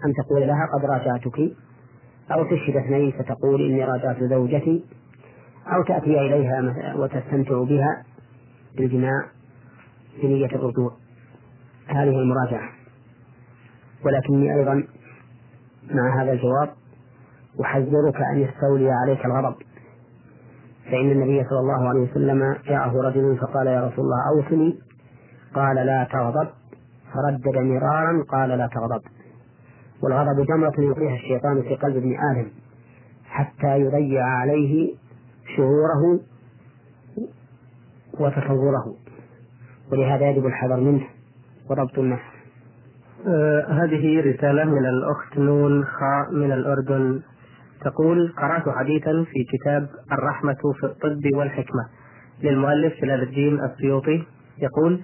[0.06, 1.40] أن تقول لها قد راجعتك
[2.32, 4.86] أو تشهد اثنين فتقول إني راجعت زوجتي
[5.68, 8.04] أو تأتي إليها وتستمتع بها
[8.78, 9.26] بالجماع
[10.24, 10.92] بنية الرجوع.
[11.88, 12.70] هذه المراجعة.
[14.06, 14.84] ولكني أيضا
[15.92, 16.70] مع هذا الجواب
[17.62, 19.56] أحذرك أن يستولي عليك الغضب.
[20.86, 24.80] فإن النبي صلى الله عليه وسلم جاءه رجل فقال يا رسول الله أوصني.
[25.54, 26.48] قال لا تغضب.
[27.14, 29.02] فردد مرارا قال لا تغضب.
[30.04, 32.50] والغضب جمرة يلقيها الشيطان في قلب ابن آدم
[33.26, 35.01] حتى يضيع عليه
[35.58, 36.20] شعوره
[38.20, 38.96] وتصوره
[39.92, 41.04] ولهذا يجب الحذر منه
[41.70, 42.32] وضبط النفس
[43.28, 47.22] آه هذه رسالة من الأخت نون خاء من الأردن.
[47.82, 51.86] تقول قرأت حديثا في كتاب الرحمة في الطب والحكمة
[52.44, 54.24] للمؤلف جلال الدين السيوطي.
[54.58, 55.02] يقول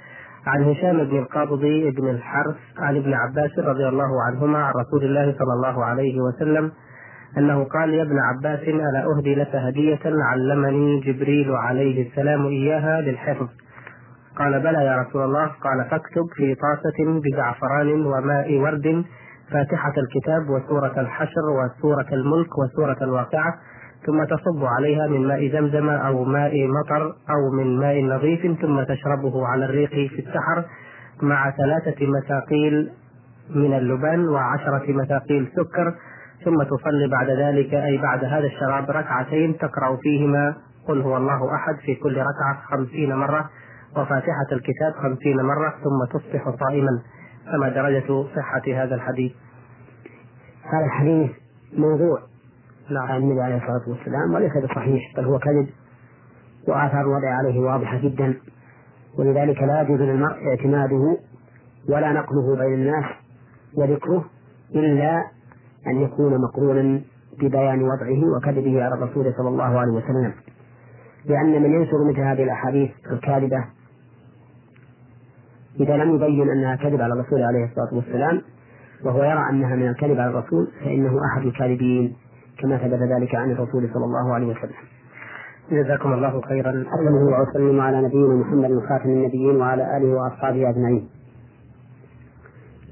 [0.47, 5.35] عن هشام بن القابضي بن الحرث عن ابن عباس رضي الله عنهما عن رسول الله
[5.39, 6.71] صلى الله عليه وسلم
[7.37, 13.47] أنه قال يا ابن عباس ألا أهدي لك هدية علمني جبريل عليه السلام إياها للحفظ
[14.37, 15.45] قال بلى يا رسول الله.
[15.45, 19.03] قال فاكتب في طاسة بزعفران وماء ورد
[19.51, 23.53] فاتحة الكتاب وسورة الحشر وسورة الملك وسورة الواقعة
[24.05, 29.47] ثم تصب عليها من ماء زمزم أو ماء مطر أو من ماء نظيف ثم تشربه
[29.47, 30.65] على الريق في السحر
[31.21, 32.91] مع ثلاثة مثاقيل
[33.55, 35.93] من اللبن وعشرة مثاقيل سكر
[36.47, 40.55] ثم تصلي بعد ذلك أي بعد هذا الشراب ركعتين تقرأ فيهما
[40.87, 43.49] قل هو الله أحد في كل ركعة خمسين مرة
[43.91, 47.01] وفاتحة الكتاب خمسين مرة ثم تصبح صائما.
[47.45, 49.31] فما درجة صحة هذا الحديث؟
[50.63, 51.31] هذا الحديث
[51.77, 52.19] موضوع
[52.89, 53.07] نعم.
[53.11, 55.67] عن النبي عليه الصلاة والسلام وليس بصحيح بل هو كذب
[56.67, 58.33] وآثار الوضع عليه واضحة جدا.
[59.17, 61.17] ولذلك لا يجوز للمرء اعتماده
[61.89, 63.05] ولا نقله بين الناس
[63.77, 64.25] وذكره
[64.75, 65.36] إلا
[65.87, 67.01] أن يكون مقرونا
[67.39, 70.33] ببيان وضعه وكذبه على الرسول صلى الله عليه وسلم.
[71.25, 73.65] لأن من ينشر مثل هذه الأحاديث الكاذبة
[75.79, 78.41] إذا لم يبين أنها كذب على الرسول عليه الصلاة والسلام
[79.05, 82.15] وهو يرى أنها من الكذب على الرسول فإنه أحد الكاذبين
[82.59, 84.75] كما ثبت ذلك عن الرسول صلى الله عليه وسلم.
[85.71, 86.71] جزاكم الله خيرا.
[86.71, 91.09] أسلم وأسلم على نبينا محمد خاتم النبيين وعلى آله وأصحابه أجمعين.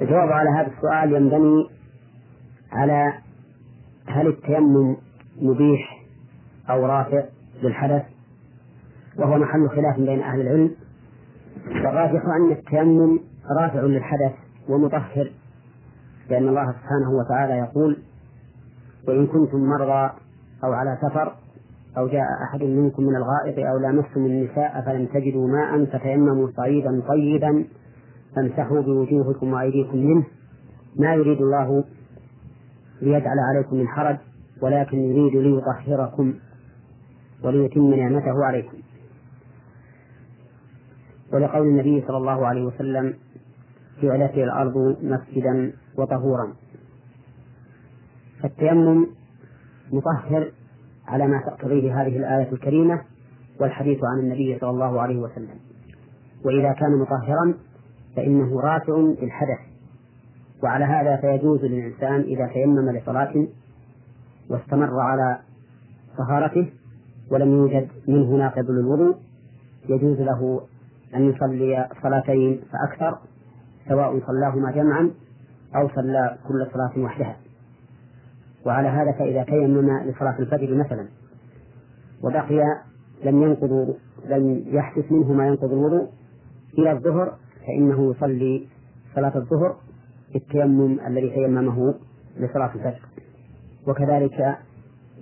[0.02, 1.70] الجواب على هذا السؤال ينبني
[2.76, 3.14] على
[4.08, 4.96] هل التيمم
[5.42, 6.04] مبيح
[6.70, 7.24] أو رافع
[7.64, 8.04] للحدث؟
[9.18, 10.72] وهو محل خلاف بين أهل العلم.
[11.68, 13.20] والراجح أن التيمم
[13.60, 14.34] رافع للحدث
[14.70, 15.32] ومطهر
[16.30, 17.98] لأن الله سبحانه وتعالى يقول
[19.08, 20.12] وإن كنتم مرضى
[20.64, 21.36] أو على سفر
[21.98, 27.66] أو جاء أحد منكم من الغائط أو لامستم النساء فلم تجدوا ماء فتيمموا صعيدا طيبا
[28.36, 30.24] فامسحوا بوجوهكم وأيديكم منه.
[31.00, 31.84] ما يريد الله
[33.02, 34.18] ليجعل عليكم من حرج
[34.62, 36.34] ولكن يريد ليطهركم
[37.44, 38.78] وليتم نعمته عليكم.
[41.34, 43.14] ولقول النبي صلى الله عليه وسلم
[44.04, 46.54] جعلت الأرض مسجدا وطهورا.
[48.44, 49.08] فالتيمم
[49.92, 50.52] مطهر
[51.08, 53.02] على ما تقتضيه هذه الآية الكريمة
[53.60, 55.60] والحديث عن النبي صلى الله عليه وسلم.
[56.46, 57.54] وإذا كان مطهرا
[58.16, 59.75] فإنه رافع للحدث.
[60.64, 63.48] وعلى هذا فيجوز للإنسان إذا تيمم لصلاة
[64.50, 65.40] واستمر على
[66.18, 66.70] طهارته
[67.32, 69.16] ولم يوجد منه ناقض للوضوء
[69.90, 70.62] يجوز له
[71.16, 73.18] أن يصلي صلاتين فأكثر
[73.90, 75.12] سواء صلاهما جمعا
[75.76, 77.38] أو صلى كل صلاة وحدها.
[78.66, 81.08] وعلى هذا فإذا تيمم لصلاة الفجر مثلا
[82.24, 82.82] وبقي
[83.24, 83.96] لم ينقض
[84.30, 86.08] لم يحدث منه ما ينقض الوضوء
[86.78, 87.34] إلى الظهر
[87.68, 88.68] فإنه يصلي
[89.16, 89.76] صلاة الظهر
[90.36, 91.96] التيمم الذي تيممه
[92.38, 93.02] لصلاة الفجر.
[93.88, 94.58] وكذلك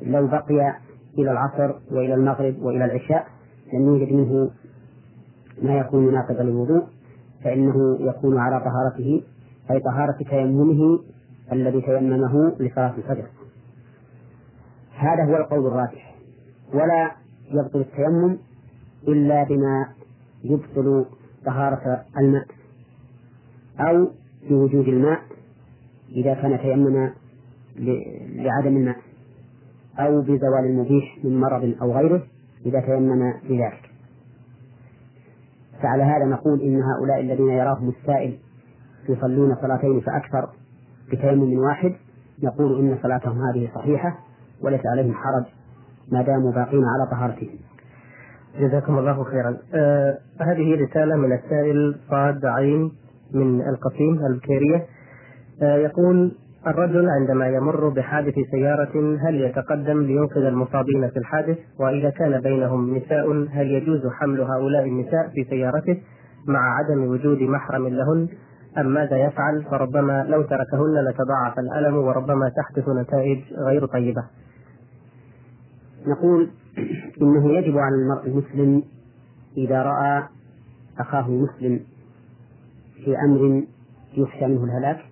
[0.01, 0.75] لو بقي
[1.17, 3.27] إلى العصر وإلى المغرب وإلى العشاء
[3.73, 4.51] لم يوجد منه
[5.61, 6.83] ما يكون ناقضا للوضوء
[7.43, 9.23] فإنه يكون على طهارته
[9.71, 10.99] أي طهارة تيممه
[11.51, 13.25] الذي تيممه لصلاة الفجر.
[14.97, 16.15] هذا هو القول الراجح.
[16.73, 17.11] ولا
[17.51, 18.37] يبطل التيمم
[19.07, 19.87] إلا بما
[20.43, 21.05] يبطل
[21.45, 22.45] طهارة الماء
[23.79, 24.07] أو
[24.49, 25.19] بوجود الماء
[26.11, 27.09] إذا كان تيمم
[28.35, 28.97] لعدم الماء
[29.99, 32.23] أو بزوال المبيح من مرض أو غيره
[32.65, 33.89] إذا تيمم بذلك
[35.81, 38.37] فعلى هذا نقول إن هؤلاء الذين يراهم السائل
[39.09, 40.49] يصلون صلاتين فأكثر
[41.11, 41.93] بتيمم واحد
[42.43, 44.19] نقول إن صلاتهم هذه صحيحة
[44.61, 45.45] وليس عليهم حرج
[46.11, 47.59] ما داموا باقين على طهارتهم.
[48.59, 49.57] جزاكم الله خيرا.
[49.73, 52.91] آه هذه رسالة من السائل صاد عين
[53.33, 54.85] من القصيم البكيرية
[55.61, 56.31] آه يقول
[56.67, 63.31] الرجل عندما يمر بحادث سيارة هل يتقدم لينقذ المصابين في الحادث؟ وإذا كان بينهم نساء
[63.51, 66.01] هل يجوز حمل هؤلاء النساء في سيارته
[66.47, 68.27] مع عدم وجود محرم لهن؟
[68.77, 74.23] أم ماذا يفعل؟ فربما لو تركهن لتضاعف الألم وربما تحدث نتائج غير طيبة.
[76.07, 76.49] نقول
[77.21, 78.83] إنه يجب على المرء المسلم
[79.57, 80.23] إذا رأى
[80.99, 81.79] أخاه المسلم
[82.95, 83.63] في أمر
[84.17, 85.05] يخشى منه الهلاك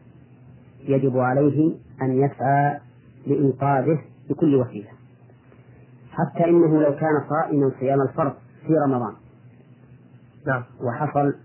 [0.88, 2.80] يجب عليه أن يسعى
[3.28, 4.90] لإنقاذه بكل وسيلة.
[6.12, 8.34] حتى إنه لو كان صائما صيام الفرض
[8.68, 9.14] في رمضان.
[10.48, 10.64] نعم.
[10.84, 11.36] وحصل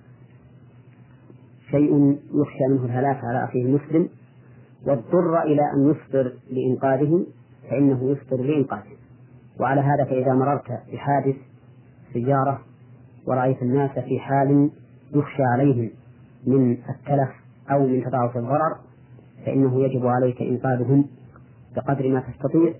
[1.70, 4.08] شيء يخشى منه الهلاك على أخيه المسلم
[4.86, 7.26] واضطر إلى أن يفطر لإنقاذه
[7.70, 8.96] فإنه يفطر لإنقاذه.
[9.60, 11.36] وعلى هذا فإذا مررت بحادث
[12.12, 12.60] سيارة
[13.26, 14.70] ورأيت الناس في حال
[15.14, 15.90] يخشى عليهم.
[16.46, 17.30] من التلف
[17.70, 18.76] أو من تضاعف الضرر
[19.46, 21.04] فإنه يجب عليك إنقاذهم
[21.76, 22.74] بقدر ما تستطيع.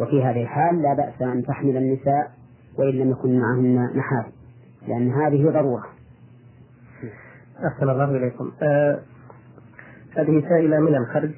[0.00, 2.30] وفي هذه الحال لا بأس أن تحمل النساء
[2.78, 4.32] وإن لم يكن معهن محارم
[4.88, 5.84] لأن هذه ضرورة.
[7.66, 8.50] أحسن الله إليكم.
[8.62, 8.98] آه
[10.16, 11.34] هذه سائلة من الخرج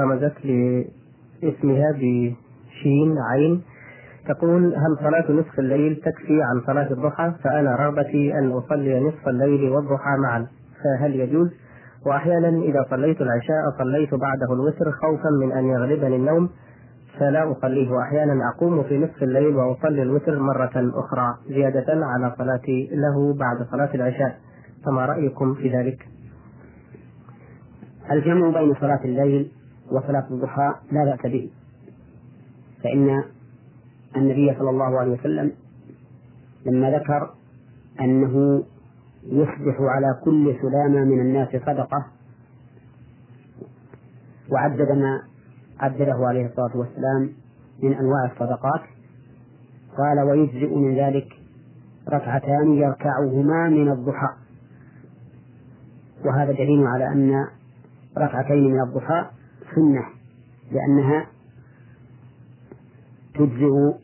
[0.00, 3.62] رمزت لاسمها بشين عين
[4.28, 9.70] تقول هل صلاة نصف الليل تكفي عن صلاة الضحى؟ فأنا رغبتي أن أصلي نصف الليل
[9.70, 10.46] والضحى معا.
[10.84, 11.50] فهل يجوز؟
[12.06, 16.50] وأحيانا إذا صليت العشاء صليت بعده الوتر خوفا من أن يغلبني النوم
[17.18, 23.34] فلا أصليه وأحيانا أقوم في نصف الليل وأصلي الوتر مرة أخرى زيادة على صلاتي له
[23.34, 24.38] بعد صلاة العشاء
[24.86, 26.08] فما رأيكم في ذلك؟
[28.10, 29.50] الجمع بين صلاة الليل
[29.92, 31.50] وصلاة الضحى لا بأس به
[32.84, 33.24] فإن
[34.16, 35.52] النبي صلى الله عليه وسلم
[36.66, 37.30] لما ذكر
[38.00, 38.64] أنه
[39.26, 42.06] يصبح على كل سلامة من الناس صدقة.
[44.50, 45.22] وعدد ما
[45.80, 47.32] عدده عليه الصلاة والسلام
[47.82, 48.80] من أنواع الصدقات.
[49.98, 51.32] قال ويجزئ من ذلك
[52.08, 54.28] ركعتان يركعهما من الضحى.
[56.24, 57.46] وهذا دليل على أن
[58.18, 59.26] ركعتين من الضحى
[59.74, 60.04] سنة
[60.72, 61.26] لأنها
[63.34, 63.94] تجزئ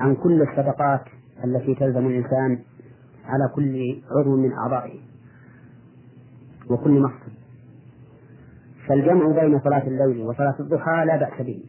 [0.00, 1.04] عن كل الصدقات
[1.44, 2.58] التي تلزم الإنسان
[3.28, 4.98] على كل عضو من أعضائه
[6.70, 7.38] وكل مفصل
[8.88, 11.64] فالجمع بين صلاة الليل وصلاة الضحى لا بأس به.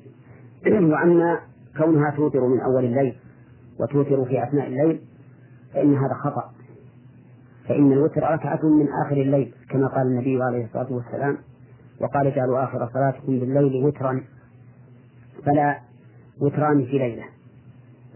[0.91, 1.39] وأما
[1.77, 3.15] كونها توتر من أول الليل
[3.79, 5.01] وتوتر في أثناء الليل
[5.73, 6.51] فإن هذا خطأ.
[7.67, 11.37] فإن الوتر ركعة من آخر الليل كما قال النبي عليه الصلاة والسلام
[12.01, 14.23] وقال اجعلوا آخر صلاتكم بالليل وترا.
[15.45, 15.79] فلا
[16.41, 17.23] وتران في ليلة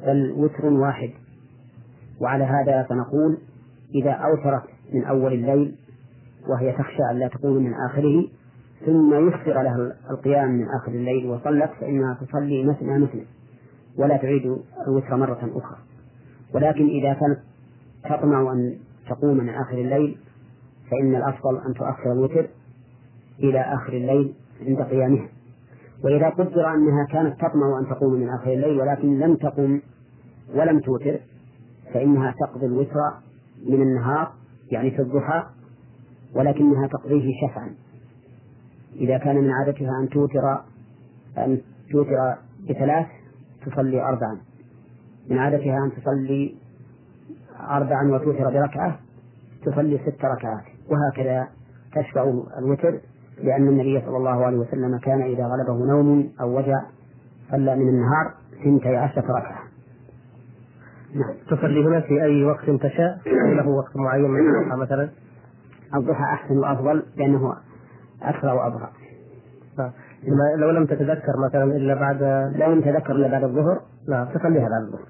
[0.06, 1.10] بل وتر واحد.
[2.22, 3.38] وعلى هذا فنقول
[3.96, 5.76] إذا أوترت من أول الليل
[6.50, 8.28] وهي تخشى أن لا تقوم من آخره
[8.86, 13.26] ثم يسر لها القيام من آخر الليل وصلت فإنها تصلي مثنى مثنى
[13.98, 14.58] ولا تعيد
[14.88, 15.78] الوتر مرة أخرى.
[16.54, 17.40] ولكن إذا كانت
[18.04, 18.78] تطمع أن
[19.10, 20.18] تقوم من آخر الليل
[20.92, 22.48] فإن الأفضل أن تؤخر الوتر
[23.40, 24.34] إلى آخر الليل
[24.68, 25.28] عند قيامها.
[26.04, 29.82] وإذا قدر أنها كانت تطمع أن تقوم من آخر الليل ولكن لم تقم
[30.56, 31.20] ولم توتر
[31.94, 33.00] فإنها تقضي الوتر
[33.70, 34.32] من النهار
[34.72, 35.44] يعني في الضحى
[36.36, 37.70] ولكنها تقضيه شفعا.
[38.96, 40.62] إذا كان من عادتها أن توتر
[41.38, 42.36] أن توتر
[42.70, 43.08] بثلاث
[43.66, 44.38] تصلي أربعا.
[45.30, 46.56] من عادتها أن تصلي
[47.70, 49.00] أربعا وتوتر بركعة
[49.66, 50.64] تصلي ست ركعات.
[50.90, 51.48] وهكذا
[51.96, 53.00] تشفع الوتر
[53.44, 56.82] لأن النبي صلى الله عليه وسلم كان إذا غلبه نوم أو وجع
[57.52, 58.34] صلى من النهار
[58.64, 59.63] ثنتي عشرة ركعة.
[61.50, 63.20] تصلي هنا في أي وقت تشاء؟
[63.58, 65.10] له وقت معين من الضحى مثلا؟
[65.96, 67.54] الضحى أحسن وأفضل لأنه
[68.22, 68.90] أسرى وأبرى
[69.80, 69.94] آه.
[70.58, 72.24] لو لم تتذكر مثلا إلا بعد
[72.56, 75.08] لو لم تتذكر إلا بعد الظهر لا تصليها بعد الظهر.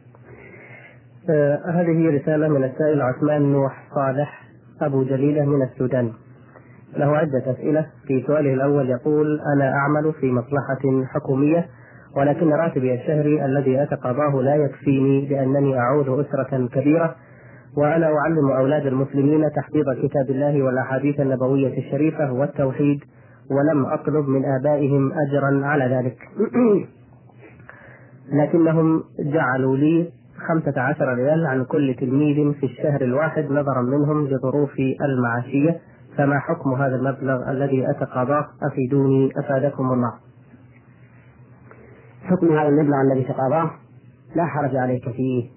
[1.29, 4.43] آه هذه رسالة من السائل عثمان نوح صالح
[4.81, 6.11] أبو جليلة من السودان.
[6.97, 7.85] له عدة أسئلة.
[8.07, 11.67] في سؤاله الأول يقول أنا أعمل في مصلحة حكومية؟
[12.17, 17.15] ولكن راتبي الشهري الذي أتقاضاه لا يكفيني لأنني أعود أسرة كبيرة
[17.77, 22.99] وأنا أعلم أولاد المسلمين تحفيظ كتاب الله والأحاديث النبوية الشريفة والتوحيد
[23.51, 26.17] ولم أطلب من آبائهم أجرا على ذلك.
[28.39, 30.09] لكنهم جعلوا لي
[30.47, 35.79] خمسة عشر ريال عن كل تلميذ في الشهر الواحد نظرا منهم لظروفي المعاشية
[36.17, 40.13] فما حكم هذا المبلغ الذي أتقاضاه؟ أفيدوني أفادكم الله.
[42.23, 43.71] حكم هذا المبلغ الذي تقاضاه
[44.35, 45.49] لا حرج عليك فيه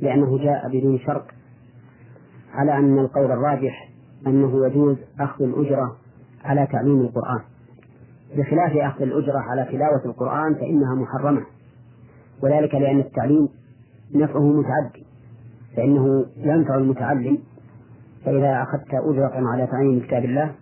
[0.00, 1.24] لأنه جاء بدون شرط
[2.54, 3.88] على أن القول الراجح
[4.26, 5.96] أنه يجوز أخذ الأجرة
[6.44, 7.40] على تعليم القرآن.
[8.36, 11.42] بخلاف أخذ الأجرة على تلاوة القرآن فإنها محرمة.
[12.42, 13.48] وذلك لأن التعليم
[14.14, 15.06] نفعه متعدي
[15.76, 17.38] فإنه ينفع المتعلم
[18.24, 20.54] فإذا أخذت أجرة على تعليم كتاب الله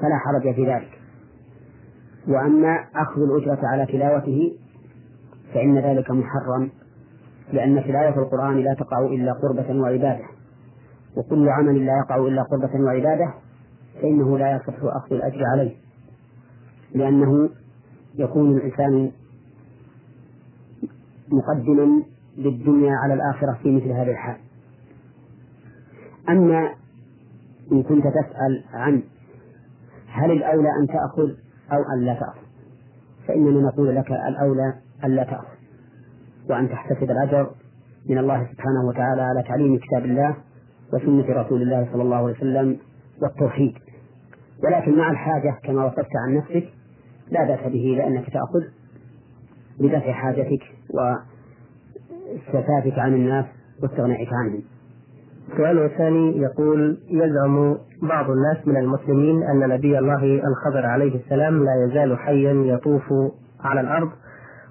[0.00, 1.01] فلا حرج في ذلك.
[2.28, 4.52] وأما أخذ الأجرة على تلاوته
[5.54, 6.70] فإن ذلك محرم
[7.52, 10.24] لأن تلاوة القرآن لا تقع إلا قربة وعبادة
[11.16, 13.34] وكل عمل لا يقع إلا قربة وعبادة
[14.02, 15.76] فإنه لا يصح أخذ الأجر عليه
[16.94, 17.50] لأنه
[18.14, 19.10] يكون الإنسان
[21.28, 22.02] مقدما
[22.36, 24.36] للدنيا على الآخرة في مثل هذه الحال.
[26.28, 26.74] أما
[27.72, 29.02] إن كنت تسأل عن
[30.06, 31.30] هل الأولى أن تأخذ
[31.72, 32.46] أو أن لا تأخذ.
[33.28, 35.56] فإننا نقول لك الأولى أن لا تأخذ
[36.50, 37.50] وأن تحتسب الأجر
[38.10, 40.36] من الله سبحانه وتعالى على تعليم كتاب الله
[40.92, 42.78] وسنة رسول الله صلى الله عليه وسلم
[43.22, 43.74] والتوحيد.
[44.64, 46.68] ولكن مع الحاجة كما وصفت عن نفسك
[47.30, 48.62] لا بأس به لأنك تأخذ
[49.80, 50.62] لدفع حاجتك
[52.28, 53.44] واستفادك عن الناس
[53.82, 54.62] واستغنائك عنهم.
[55.52, 61.84] السؤال الثاني يقول يزعم بعض الناس من المسلمين أن نبي الله الخضر عليه السلام لا
[61.84, 63.02] يزال حيا يطوف
[63.64, 64.08] على الأرض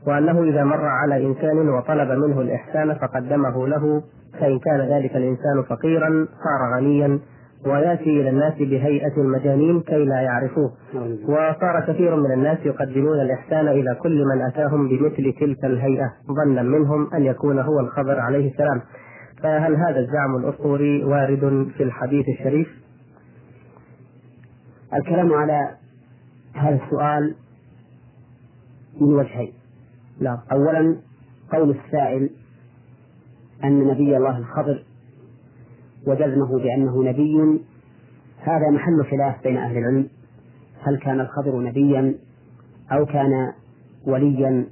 [0.07, 4.03] وأنه إذا مر على إنسان وطلب منه الإحسان فقدمه له
[4.39, 7.19] فإن كان ذلك الإنسان فقيرا صار غنيا
[7.65, 10.71] ويأتي إلى الناس بهيئة المجانين كي لا يعرفوه.
[11.27, 17.13] وصار كثير من الناس يقدمون الإحسان إلى كل من أتاهم بمثل تلك الهيئة ظنا منهم
[17.13, 18.81] أن يكون هو الخضر عليه السلام.
[19.43, 22.67] فهل هذا الزعم الأسطوري وارد في الحديث الشريف؟
[24.93, 25.75] الكلام على
[26.53, 27.35] هذا السؤال
[29.01, 29.53] من وجهين.
[30.19, 30.95] لا أولا
[31.51, 32.29] قول السائل
[33.63, 34.83] أن نبي الله الخضر
[36.07, 37.61] وجزمه بأنه نبي
[38.39, 40.07] هذا محل خلاف بين أهل العلم.
[40.83, 42.15] هل كان الخضر نبيا
[42.91, 43.53] أو كان
[44.07, 44.65] وليا؟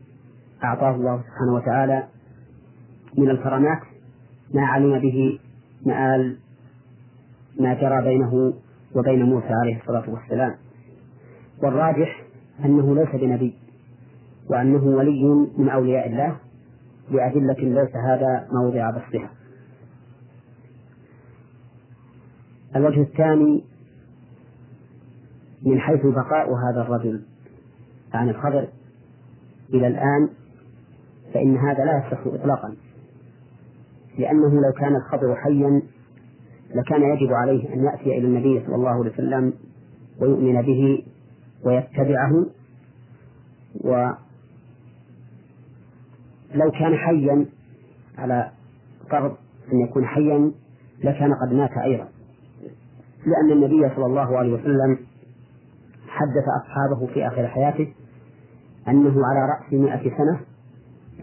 [0.63, 2.03] أعطاه الله سبحانه وتعالى
[3.17, 3.79] من الكرامات
[4.53, 5.39] ما علم به
[5.85, 6.37] مآل
[7.59, 8.53] ما جرى بينه
[8.95, 10.55] وبين موسى عليه الصلاة والسلام.
[11.63, 12.23] والراجح
[12.65, 13.53] أنه ليس بنبي
[14.49, 15.23] وأنه ولي
[15.57, 16.37] من أولياء الله
[17.11, 19.29] لأدلة ليس هذا موضع بسطها
[22.75, 23.63] الوجه الثاني
[25.65, 27.21] من حيث بقاء هذا الرجل
[28.13, 28.67] عن الخبر
[29.73, 30.29] إلى الآن
[31.33, 32.75] فإن هذا لا يصح إطلاقا.
[34.19, 35.81] لأنه لو كان الخبر حيا
[36.75, 39.53] لكان يجب عليه أن يأتي إلى النبي صلى الله عليه وسلم
[40.21, 41.03] ويؤمن به
[41.65, 42.45] ويتبعه.
[43.83, 44.15] ولو
[46.71, 47.45] كان حيا
[48.17, 48.51] على
[49.09, 49.35] فرض
[49.73, 50.51] أن يكون حيا
[51.03, 52.07] لكان قد مات أيضا.
[53.25, 54.97] لأن النبي صلى الله عليه وسلم
[56.07, 57.93] حدث أصحابه في آخر حياته
[58.87, 60.39] أنه على رأس مئة سنة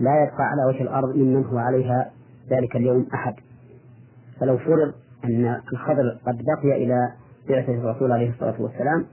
[0.01, 2.11] لا يبقى على وجه الأرض ممن هو عليها
[2.51, 3.35] ذلك اليوم أحد.
[4.41, 4.93] فلو فرض
[5.25, 7.13] أن الخضر قد بقي إلى
[7.49, 9.07] بعثة الرسول عليه الصلاة والسلام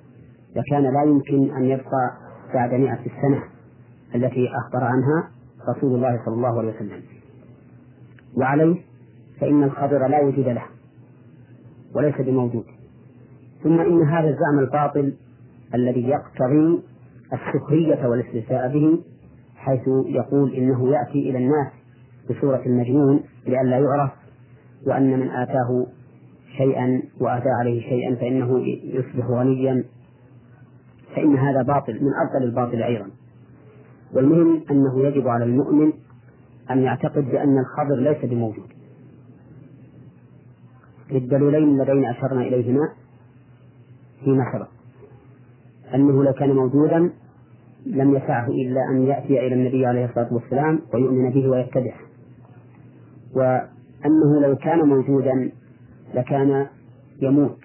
[0.56, 2.12] لكان لا يمكن أن يبقى
[2.54, 3.44] بعد مئة السنة
[4.16, 5.30] التي أخبر عنها
[5.70, 7.02] رسول الله صلى الله عليه وسلم.
[8.38, 8.76] وعليه
[9.40, 10.64] فإن الخضر لا وجود له
[11.96, 12.66] وليس بموجود.
[13.64, 15.14] ثم إن هذا الزعم الباطل
[15.76, 16.82] الذي يقتضي
[17.34, 19.04] السخرية والاستهزاء به
[19.56, 21.72] حيث يقول إنه يأتي إلى الناس
[22.30, 24.12] بصورة المجنون لئلا يعرف
[24.88, 25.88] وأن من آتاه
[26.58, 29.84] شيئا وآتى عليه شيئا فإنه يصبح غنيا
[31.16, 33.10] فإن هذا باطل من أبطل الباطل أيضا.
[34.14, 35.94] والمهم أنه يجب على المؤمن
[36.72, 38.68] أن يعتقد بأن الخبر ليس بموجود.
[41.12, 42.90] للدليلين اللذين أشرنا إليهما
[44.24, 44.68] فيما سبق.
[45.96, 47.10] أنه لو كان موجودا
[47.86, 52.12] لم يسعه إلا أن يأتي إلى النبي عليه الصلاة والسلام ويؤمن به ويتبعه.
[53.36, 55.52] وأنه لو كان موجودا
[56.14, 56.68] لكان
[57.22, 57.58] يموت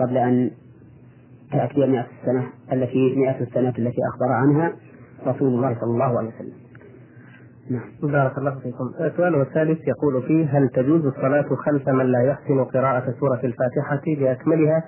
[0.00, 0.50] قبل أن
[1.52, 4.72] تأتي مئة السنة التي مئة السنة التي أخبر عنها
[5.26, 6.52] رسول الله صلى الله عليه وسلم.
[7.70, 8.12] نعم.
[8.12, 8.90] بارك الله فيكم.
[9.00, 14.84] السؤال الثالث يقول فيه هل تجوز الصلاة خلف من لا يحسن قراءة سورة الفاتحة بأكملها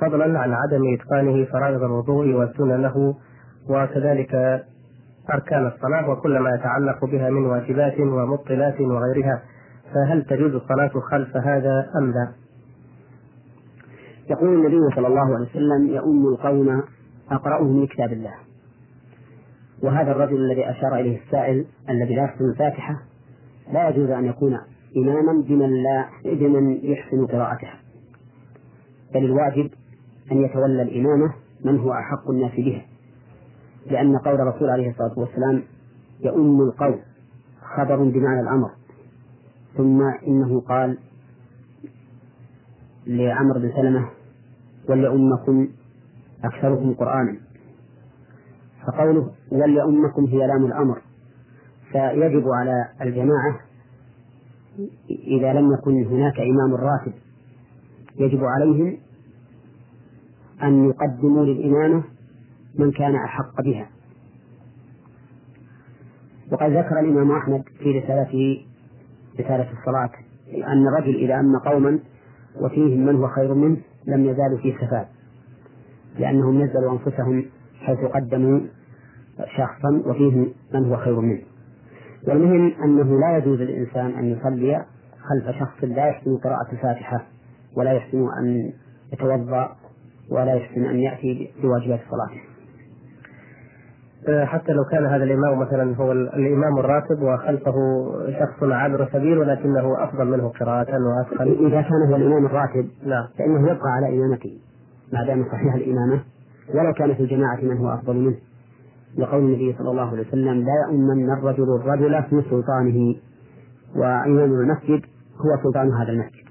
[0.00, 3.14] فضلا عن عدم إتقانه فرائض الوضوء وسننه
[3.68, 4.64] وكذلك
[5.34, 9.42] أركان الصلاة وكل ما يتعلق بها من واجبات ومبطلات وغيرها
[9.94, 12.32] فهل تجوز الصلاة خلف هذا أم لا؟
[14.30, 16.82] يقول النبي صلى الله عليه وسلم يؤم القوم
[17.30, 18.34] أقرأهم من كتاب الله.
[19.82, 23.02] وهذا الرجل الذي أشار إليه السائل الذي لا يحسن الفاتحة
[23.72, 24.58] لا يجوز أن يكون
[24.96, 27.74] إماما بمن لا بمن يحسن قراءتها.
[29.14, 29.70] بل الواجب
[30.32, 31.32] أن يتولى الإمامة
[31.64, 32.82] من هو أحق الناس بها
[33.90, 35.62] لأن قول الرسول عليه الصلاة والسلام
[36.20, 36.98] يؤم القول
[37.76, 38.70] خبر بمعنى الأمر.
[39.76, 40.98] ثم إنه قال
[43.06, 44.08] لعمر بن سلمة
[44.88, 45.68] وليؤمكم
[46.44, 47.36] أكثركم قرآنا.
[48.86, 51.02] فقوله وليؤمكم هي لام الأمر.
[51.92, 53.60] فيجب على الجماعة
[55.10, 57.12] إذا لم يكن هناك إمام راتب
[58.18, 58.98] يجب عليهم
[60.62, 62.04] أن يقدموا للإمامة
[62.78, 63.88] من كان أحق بها.
[66.52, 68.66] وقد ذكر الإمام أحمد في رسالته
[69.40, 70.10] رسالة الصلاة
[70.72, 71.98] أن الرجل إذا أم قوما
[72.60, 75.06] وفيهم من هو خير منه لم يزالوا في سفاد
[76.18, 77.44] لأنهم نزلوا أنفسهم
[77.80, 78.60] حيث قدموا
[79.56, 81.42] شخصا وفيهم من هو خير منه.
[82.28, 84.84] والمهم أنه لا يجوز للإنسان أن يصلي
[85.28, 87.26] خلف شخص لا يحسن قراءة الفاتحة
[87.76, 88.72] ولا يحسن أن
[89.12, 89.76] يتوضأ
[90.30, 92.55] ولا يحسن أن يأتي بواجبات صلاته.
[94.44, 97.74] حتى لو كان هذا الإمام مثلا هو الإمام الراتب وخلفه
[98.40, 103.26] شخص عابر سبيل ولكنه أفضل منه قراءة وأثقل إذا كان هو الإمام الراتب نعم.
[103.38, 104.58] فإنه يبقى على إمامته
[105.12, 106.20] ما دام صحيح الإمامة
[106.74, 108.36] ولو كان في الجماعة من هو أفضل منه.
[109.18, 113.14] لقول النبي صلى الله عليه وسلم لا يؤمن الرجل الرجل في سلطانه.
[113.96, 115.00] وإمام المسجد
[115.36, 116.46] هو سلطان هذا المسجد.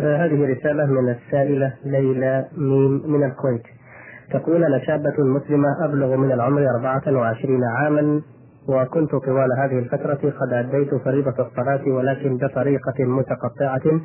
[0.00, 3.62] آه هذه رسالة من السائلة ليلى ميم من الكويت.
[4.32, 8.22] تقول أنا شابة مسلمة أبلغ من العمر 24 عاما
[8.68, 14.00] وكنت طوال هذه الفترة قد أديت فريضة الصلاة ولكن بطريقة متقطعة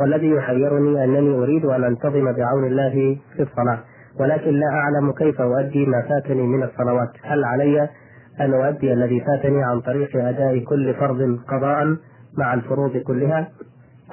[0.00, 3.78] والذي يحيرني أنني أريد أن أنتظم بعون الله في الصلاة.
[4.20, 7.10] ولكن لا أعلم كيف أؤدي ما فاتني من الصلوات.
[7.22, 7.88] هل علي
[8.40, 11.96] أن أؤدي الذي فاتني عن طريق أداء كل فرض قضاء
[12.38, 13.48] مع الفروض كلها؟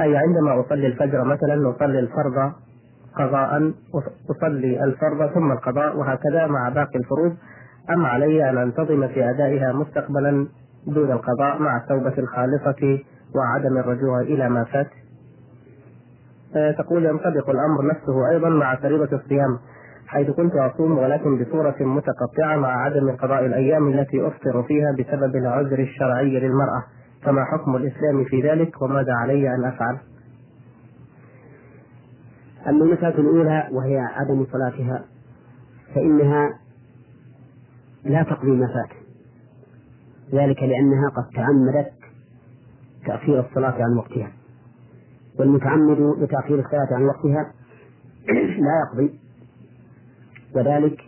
[0.02, 2.52] أي عندما أصلي الفجر مثلا أصلي الفرض
[3.18, 3.74] قضاء
[4.32, 7.36] أصلي الفرض ثم القضاء وهكذا مع باقي الفروض.
[7.90, 10.48] أم علي أن أنتظم في أدائها مستقبلا
[10.88, 13.00] دون القضاء مع التوبة الخالصة
[13.36, 14.88] وعدم الرجوع إلى ما فات؟
[16.56, 19.58] آه، تقول ينطبق الأمر نفسه أيضا مع فريضة الصيام
[20.08, 25.80] حيث كنت أصوم ولكن بصورة متقطعة مع عدم قضاء الأيام التي أفطر فيها بسبب العذر
[25.80, 26.84] الشرعي للمرأة.
[27.24, 29.98] فما حكم الإسلام في ذلك؟ وماذا علي أن أفعل؟
[32.68, 35.06] أما المسألة الأولى وهي عدم صلاتها
[35.96, 36.60] فإنها
[38.04, 38.98] لا تقضي ما فات.
[40.34, 41.92] ذلك لأنها قد تعمدت
[43.06, 44.32] تأخير الصلاة عن وقتها.
[45.40, 47.52] والمتعمد لتأخير الصلاة عن وقتها
[48.68, 49.20] لا يقضي.
[50.56, 51.02] وذلك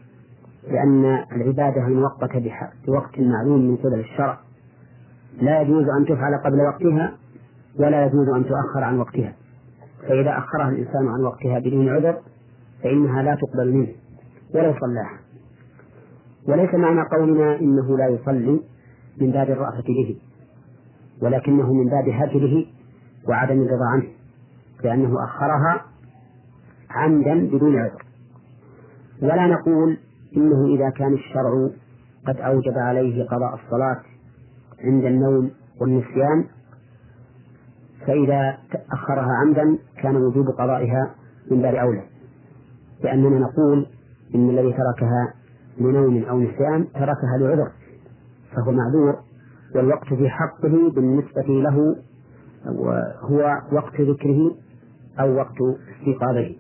[0.67, 2.51] لأن العبادة المؤقتة
[2.87, 4.39] بوقت معلوم من قبل الشرع
[5.41, 7.13] لا يجوز أن تفعل قبل وقتها
[7.79, 9.33] ولا يجوز أن تؤخر عن وقتها.
[10.07, 12.17] فإذا أخرها الإنسان عن وقتها بدون عذر
[12.83, 13.87] فإنها لا تقبل منه
[14.55, 15.19] ولو صلاها.
[16.47, 18.59] وليس معنى قولنا إنه لا يصلي
[19.21, 20.17] من باب الرأفة به
[21.21, 22.65] ولكنه من باب هجره
[23.27, 24.07] وعدم الرضا عنه
[24.83, 25.85] لأنه أخرها
[26.89, 28.03] عمدا بدون عذر.
[29.21, 29.97] ولا نقول
[30.37, 31.69] إنه إذا كان الشرع
[32.27, 33.99] قد أوجب عليه قضاء الصلاة
[34.83, 36.45] عند النوم والنسيان
[38.10, 38.57] فإذا
[38.93, 41.16] أخرها عمدا كان وجوب قضائها
[41.51, 42.03] من باب أولى.
[43.03, 43.86] لأننا نقول
[44.36, 45.34] إن الذي تركها
[45.80, 47.72] لنوم أو نسيان تركها لعذر
[48.55, 49.16] فهو معذور
[49.76, 51.95] والوقت في حقه بالنسبة له
[53.22, 54.51] هو وقت ذكره
[55.20, 55.57] أو وقت
[55.99, 56.55] استيقاظه.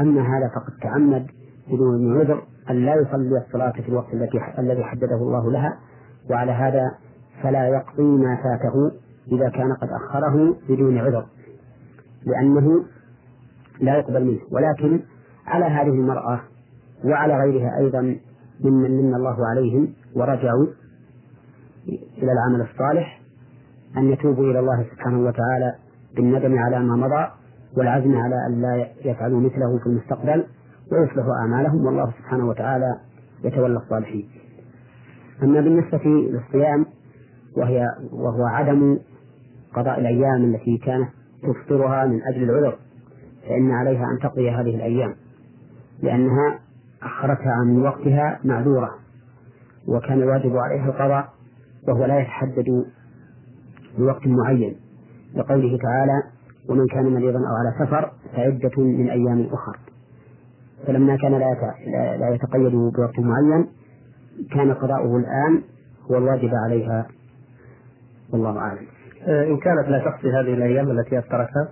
[0.00, 1.26] أما هذا فقد تعمد
[1.70, 4.14] بدون عذر أن لا يصلي الصلاة في الوقت
[4.58, 5.78] الذي حدده الله لها
[6.30, 6.90] وعلى هذا
[7.42, 8.92] فلا يقضي ما فاته
[9.32, 11.26] إذا كان قد أخره بدون عذر
[12.26, 12.84] لأنه
[13.80, 14.40] لا يقبل منه.
[14.50, 15.00] ولكن
[15.46, 16.40] على هذه المرأة
[17.04, 18.16] وعلى غيرها أيضا
[18.64, 20.66] ممن من الله عليهم ورجعوا
[22.22, 23.20] إلى العمل الصالح
[23.96, 25.74] أن يتوبوا إلى الله سبحانه وتعالى
[26.16, 27.28] بالندم على ما مضى
[27.76, 30.46] والعزم على أن لا يفعلوا مثله في المستقبل
[30.92, 31.86] ويصلحوا أعمالهم.
[31.86, 33.00] والله سبحانه وتعالى
[33.44, 34.28] يتولى الصالحين.
[35.42, 36.86] أما بالنسبة للصيام
[37.56, 38.98] وهي وهو عدم
[39.74, 41.08] قضاء الأيام التي كانت
[41.42, 42.78] تفطرها من أجل العذر
[43.48, 45.14] فإن عليها أن تقضي هذه الأيام
[46.02, 46.58] لأنها
[47.02, 48.90] أخرتها عن وقتها معذورة
[49.88, 51.28] وكان الواجب عليها القضاء
[51.88, 52.84] وهو لا يتحدد
[53.98, 54.76] بوقت معين.
[55.34, 56.22] لقوله تعالى
[56.68, 59.78] ومن كان مريضا أو على سفر فعدة من أيام أخر.
[60.86, 61.54] فلما كان لا
[62.16, 63.66] لا يتقيد بوقت معين
[64.50, 65.62] كان قضاؤه الآن
[66.10, 67.06] هو الواجب عليها.
[68.32, 68.86] والله أعلم.
[69.26, 71.68] إن كانت لا تقصي هذه الأيام التي أفطرتها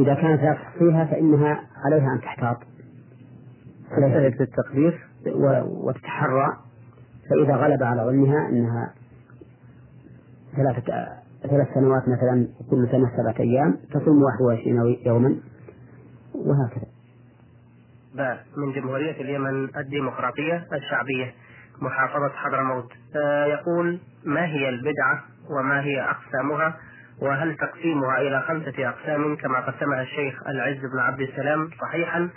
[0.00, 2.56] إذا كانت لا تحصيها فإنها عليها أن تحتاط.
[3.90, 5.00] تجتهد في التقدير
[5.84, 6.56] وتتحرى
[7.30, 8.94] فإذا غلب على ظنها أنها
[10.56, 11.06] ثلاثة
[11.42, 15.36] ثلاث سنوات مثلا كل سنة سبعة أيام تصوم 21 يوما
[16.34, 16.86] وهكذا.
[18.14, 21.32] باء من جمهورية اليمن الديمقراطية الشعبية
[21.82, 22.92] محافظة حضرموت.
[23.16, 26.76] آه يقول ما هي البدعة وما هي أقسامها
[27.22, 32.28] وهل تقسيمها إلى خمسة أقسام كما قسمها الشيخ العز بن عبد السلام صحيحا؟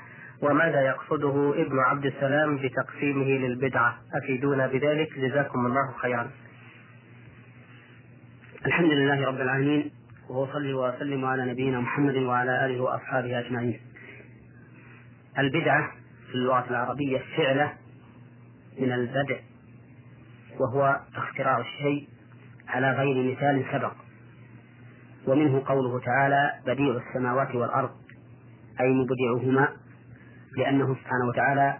[0.41, 5.20] وماذا يقصده ابن عبد السلام بتقسيمه للبدعة؟ أفيدونا بذلك.
[5.20, 6.32] جزاكم الله خيرا.
[8.66, 9.91] الحمد لله رب العالمين
[10.30, 13.80] وأصلي وأسلم على نبينا محمد وعلى آله وأصحابه أجمعين.
[15.39, 15.91] البدعة
[16.28, 17.74] في اللغة العربية فعلة
[18.80, 19.38] من البدع
[20.59, 22.07] وهو اختراع الشيء
[22.72, 23.93] على غير مثال سبق.
[25.28, 27.91] ومنه قوله تعالى بديع السماوات والأرض
[28.82, 29.67] أي مبدعهما
[30.57, 31.78] لأنه سبحانه وتعالى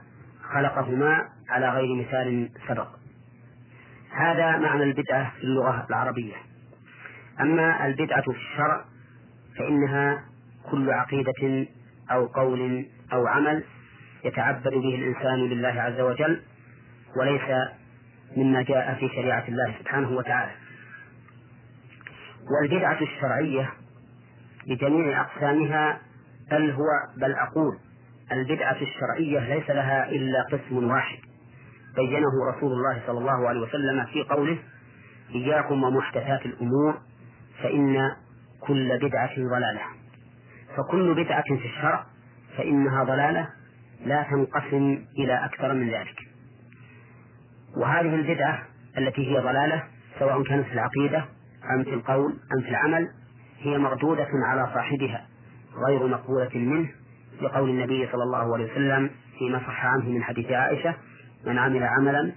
[0.54, 2.88] خلقهما على غير مثال سبق.
[4.12, 6.36] هذا معنى البدعة في اللغة العربية.
[7.40, 8.86] أما البدعة في الشرع
[9.58, 10.24] فإنها
[10.72, 11.68] كل عقيدة
[12.12, 13.64] أو قول أو عمل
[14.26, 16.42] يتعبد به الإنسان لله عز وجل
[17.18, 17.42] وليس
[18.38, 20.52] مما جاء في شريعة الله سبحانه وتعالى.
[22.50, 23.70] والبدعة الشرعية
[24.68, 26.00] بجميع أقسامها
[26.52, 26.88] بل هو
[27.18, 27.78] بل أقول
[28.32, 31.18] البدعة الشرعية ليس لها إلا قسم واحد.
[31.96, 34.58] بينه رسول الله صلى الله عليه وسلم في قوله
[35.36, 37.02] إياكم ومحدثات الأمور
[37.64, 38.12] فإن
[38.60, 39.82] كل بدعة ضلالة.
[40.78, 42.06] فكل بدعة في الشرع
[42.58, 43.50] فإنها ضلالة
[44.06, 46.20] لا تنقسم إلى أكثر من ذلك.
[47.78, 48.64] وهذه البدعة
[48.98, 49.84] التي هي ضلالة
[50.20, 51.26] سواء كانت في العقيدة
[51.70, 53.10] أم في القول أم في العمل
[53.60, 55.28] هي مردودة على صاحبها
[55.88, 56.90] غير مقبولة منه
[57.42, 59.10] لقول النبي صلى الله عليه وسلم
[59.40, 60.96] فيما صح عنه من حديث عائشة
[61.46, 62.32] من عمل عملا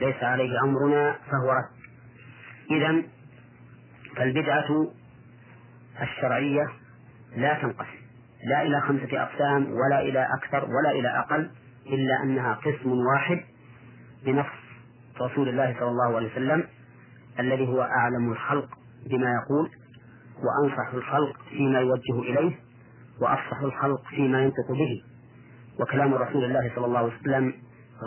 [0.00, 1.68] ليس عليه أمرنا فهو رد.
[2.70, 3.02] إذا
[4.16, 4.92] فالبدعة
[6.02, 6.68] الشرعية
[7.36, 8.00] لا تنقسم
[8.44, 11.50] لا إلى خمسة أقسام ولا إلى أكثر ولا إلى أقل
[11.86, 13.40] إلا أنها قسم واحد
[14.24, 14.46] بنص
[15.20, 16.64] رسول الله صلى الله عليه وسلم
[17.40, 18.68] الذي هو أعلم الخلق
[19.06, 19.70] بما يقول
[20.44, 22.52] وأنصح الخلق فيما يوجه إليه
[23.22, 25.02] وأفصح الخلق فيما ينطق به.
[25.80, 27.54] وكلام رسول الله صلى الله عليه وسلم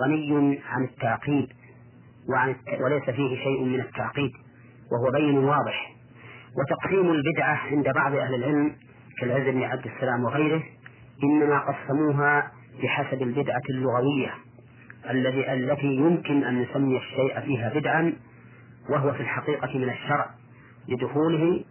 [0.04, 1.48] غني عن التعقيد
[2.30, 4.32] وعن وليس فيه شيء من التعقيد
[4.92, 5.94] وهو بين واضح.
[6.58, 8.76] وتقسيم البدعة عند بعض أهل العلم
[9.20, 10.64] كالعز بن عبد السلام وغيره
[11.24, 12.52] إنما قسموها
[12.84, 14.34] بحسب البدعة اللغوية
[15.10, 18.14] الذي التي يمكن أن نسمي الشيء فيها بدعا
[18.90, 20.30] وهو في الحقيقة من الشرع
[20.88, 21.64] لدخوله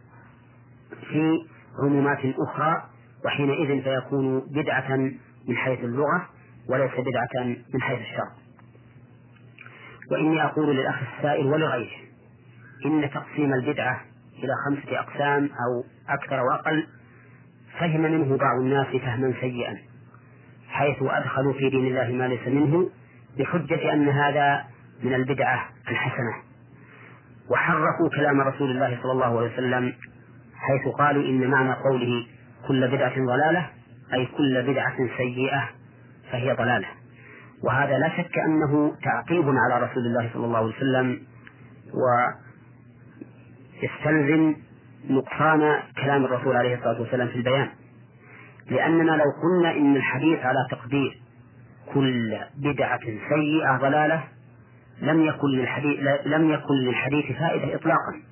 [1.08, 1.46] في
[1.82, 2.82] عمومات أخرى
[3.24, 4.96] وحينئذ فيكون بدعة
[5.48, 6.28] من حيث اللغة
[6.68, 7.44] وليس بدعة
[7.74, 8.32] من حيث الشرع
[10.10, 11.90] وإني أقول للأخ السائل ولغيره
[12.86, 14.00] إن تقسيم البدعة
[14.38, 16.86] إلى خمسة أقسام أو أكثر وأقل
[17.78, 19.78] فهم منه بعض الناس فهما سيئا
[20.68, 22.90] حيث أدخلوا في دين الله ما ليس منه
[23.38, 24.64] بحجة أن هذا
[25.02, 26.51] من البدعة الحسنة.
[27.50, 29.92] وحرفوا كلام رسول الله صلى الله عليه وسلم
[30.56, 32.26] حيث قالوا إن معنى قوله
[32.68, 33.70] كل بدعة ضلالة
[34.14, 35.68] أي كل بدعة سيئة
[36.32, 36.86] فهي ضلالة.
[37.64, 41.20] وهذا لا شك أنه تعقيب على رسول الله صلى الله عليه وسلم
[43.82, 44.54] ويستلزم
[45.10, 47.68] نقصان كلام الرسول عليه الصلاة والسلام في البيان.
[48.70, 51.22] لأننا لو قلنا إن الحديث على تقدير
[51.94, 54.24] كل بدعة سيئة ضلالة
[55.02, 58.22] لم يكن للحديث لم يكن للحديث فائدة إطلاقا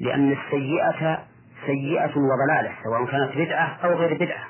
[0.00, 1.18] لأن السيئة
[1.66, 4.44] سيئة وضلالة سواء كانت بدعة أو غير بدعة.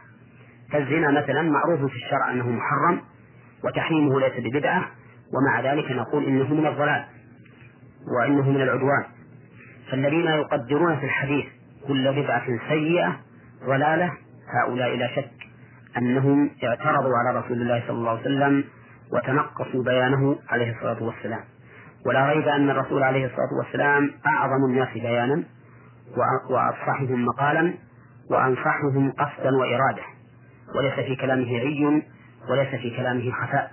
[0.72, 3.00] فالزنا مثلا معروف في الشرع أنه محرم
[3.64, 4.84] وتحريمه ليس ببدعة
[5.34, 7.04] ومع ذلك نقول إنه من الضلال
[8.18, 9.04] وإنه من العدوان.
[9.90, 11.44] فالذين يقدرون في الحديث
[11.88, 13.16] كل بدعة سيئة
[13.66, 14.12] ضلالة
[14.62, 15.30] هؤلاء لا شك
[15.96, 18.64] أنهم اعترضوا على رسول الله صلى الله عليه وسلم
[19.12, 21.40] وتنقصوا بيانه عليه الصلاة والسلام.
[22.06, 25.44] ولا ريب أن الرسول عليه الصلاة والسلام أعظم الناس بيانا
[26.50, 27.74] وأفصحهم مقالا
[28.30, 30.02] وأنصحهم قصدا وإرادة.
[30.76, 32.02] وليس في كلامه عي
[32.50, 33.72] وليس في كلامه خفاء.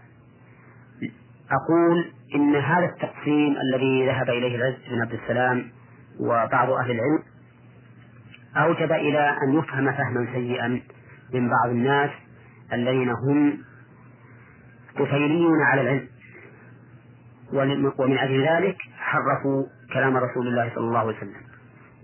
[1.52, 5.66] أقول إن هذا التقسيم الذي ذهب إليه العز بن عبد السلام
[6.20, 7.20] وبعض أهل العلم
[8.58, 10.68] أوجب إلى أن يفهم فهما سيئا
[11.34, 12.10] من بعض الناس
[12.74, 13.58] الذين هم
[15.00, 16.08] طفيليون على العلم.
[18.00, 21.36] ومن أجل ذلك حرفوا كلام رسول الله صلى الله عليه وسلم.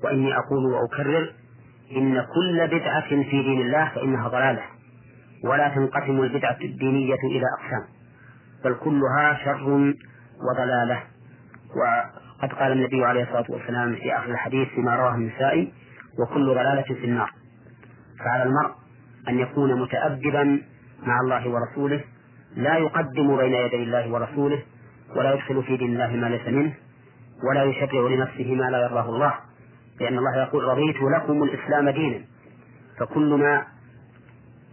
[0.04, 1.34] وإني أقول وأكرر
[1.92, 4.62] إن كل بدعة في دين الله فإنها ضلالة.
[5.44, 7.88] ولا تنقسم البدعة الدينية إلى أقسام.
[8.64, 9.94] بل كلها شر
[10.52, 11.04] وضلالة.
[11.76, 15.74] وقد قال النبي عليه الصلاة والسلام في آخر الحديث فيما رواه النسائي
[16.20, 17.32] وكل ضلالة في النار.
[18.20, 18.72] فعلى المرء
[19.30, 20.62] أن يكون متأدبا
[21.04, 22.04] مع الله ورسوله
[22.56, 24.62] لا يقدم بين يدي الله ورسوله
[25.16, 26.74] ولا يدخل في دين الله ما ليس منه
[27.50, 29.34] ولا يشرع لنفسه ما لا يرضاه الله
[30.00, 32.20] لأن الله يقول رضيت لكم الإسلام دينا.
[33.00, 33.66] فكل ما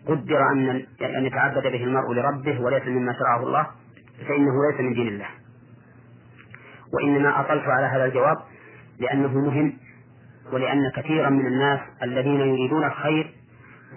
[0.06, 0.68] قدر أن
[1.02, 3.66] أن يتعبد به المرء لربه وليس مما شرعه الله
[4.28, 5.26] فإنه ليس من دين الله.
[6.94, 8.38] وإنما أطلت على هذا الجواب
[8.98, 9.72] لأنه مهم
[10.52, 13.34] ولأن كثيرا من الناس الذين يريدون الخير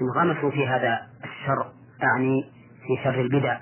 [0.01, 1.65] انغمسوا في هذا الشر
[2.03, 2.43] أعني
[2.88, 3.57] في شر البدع.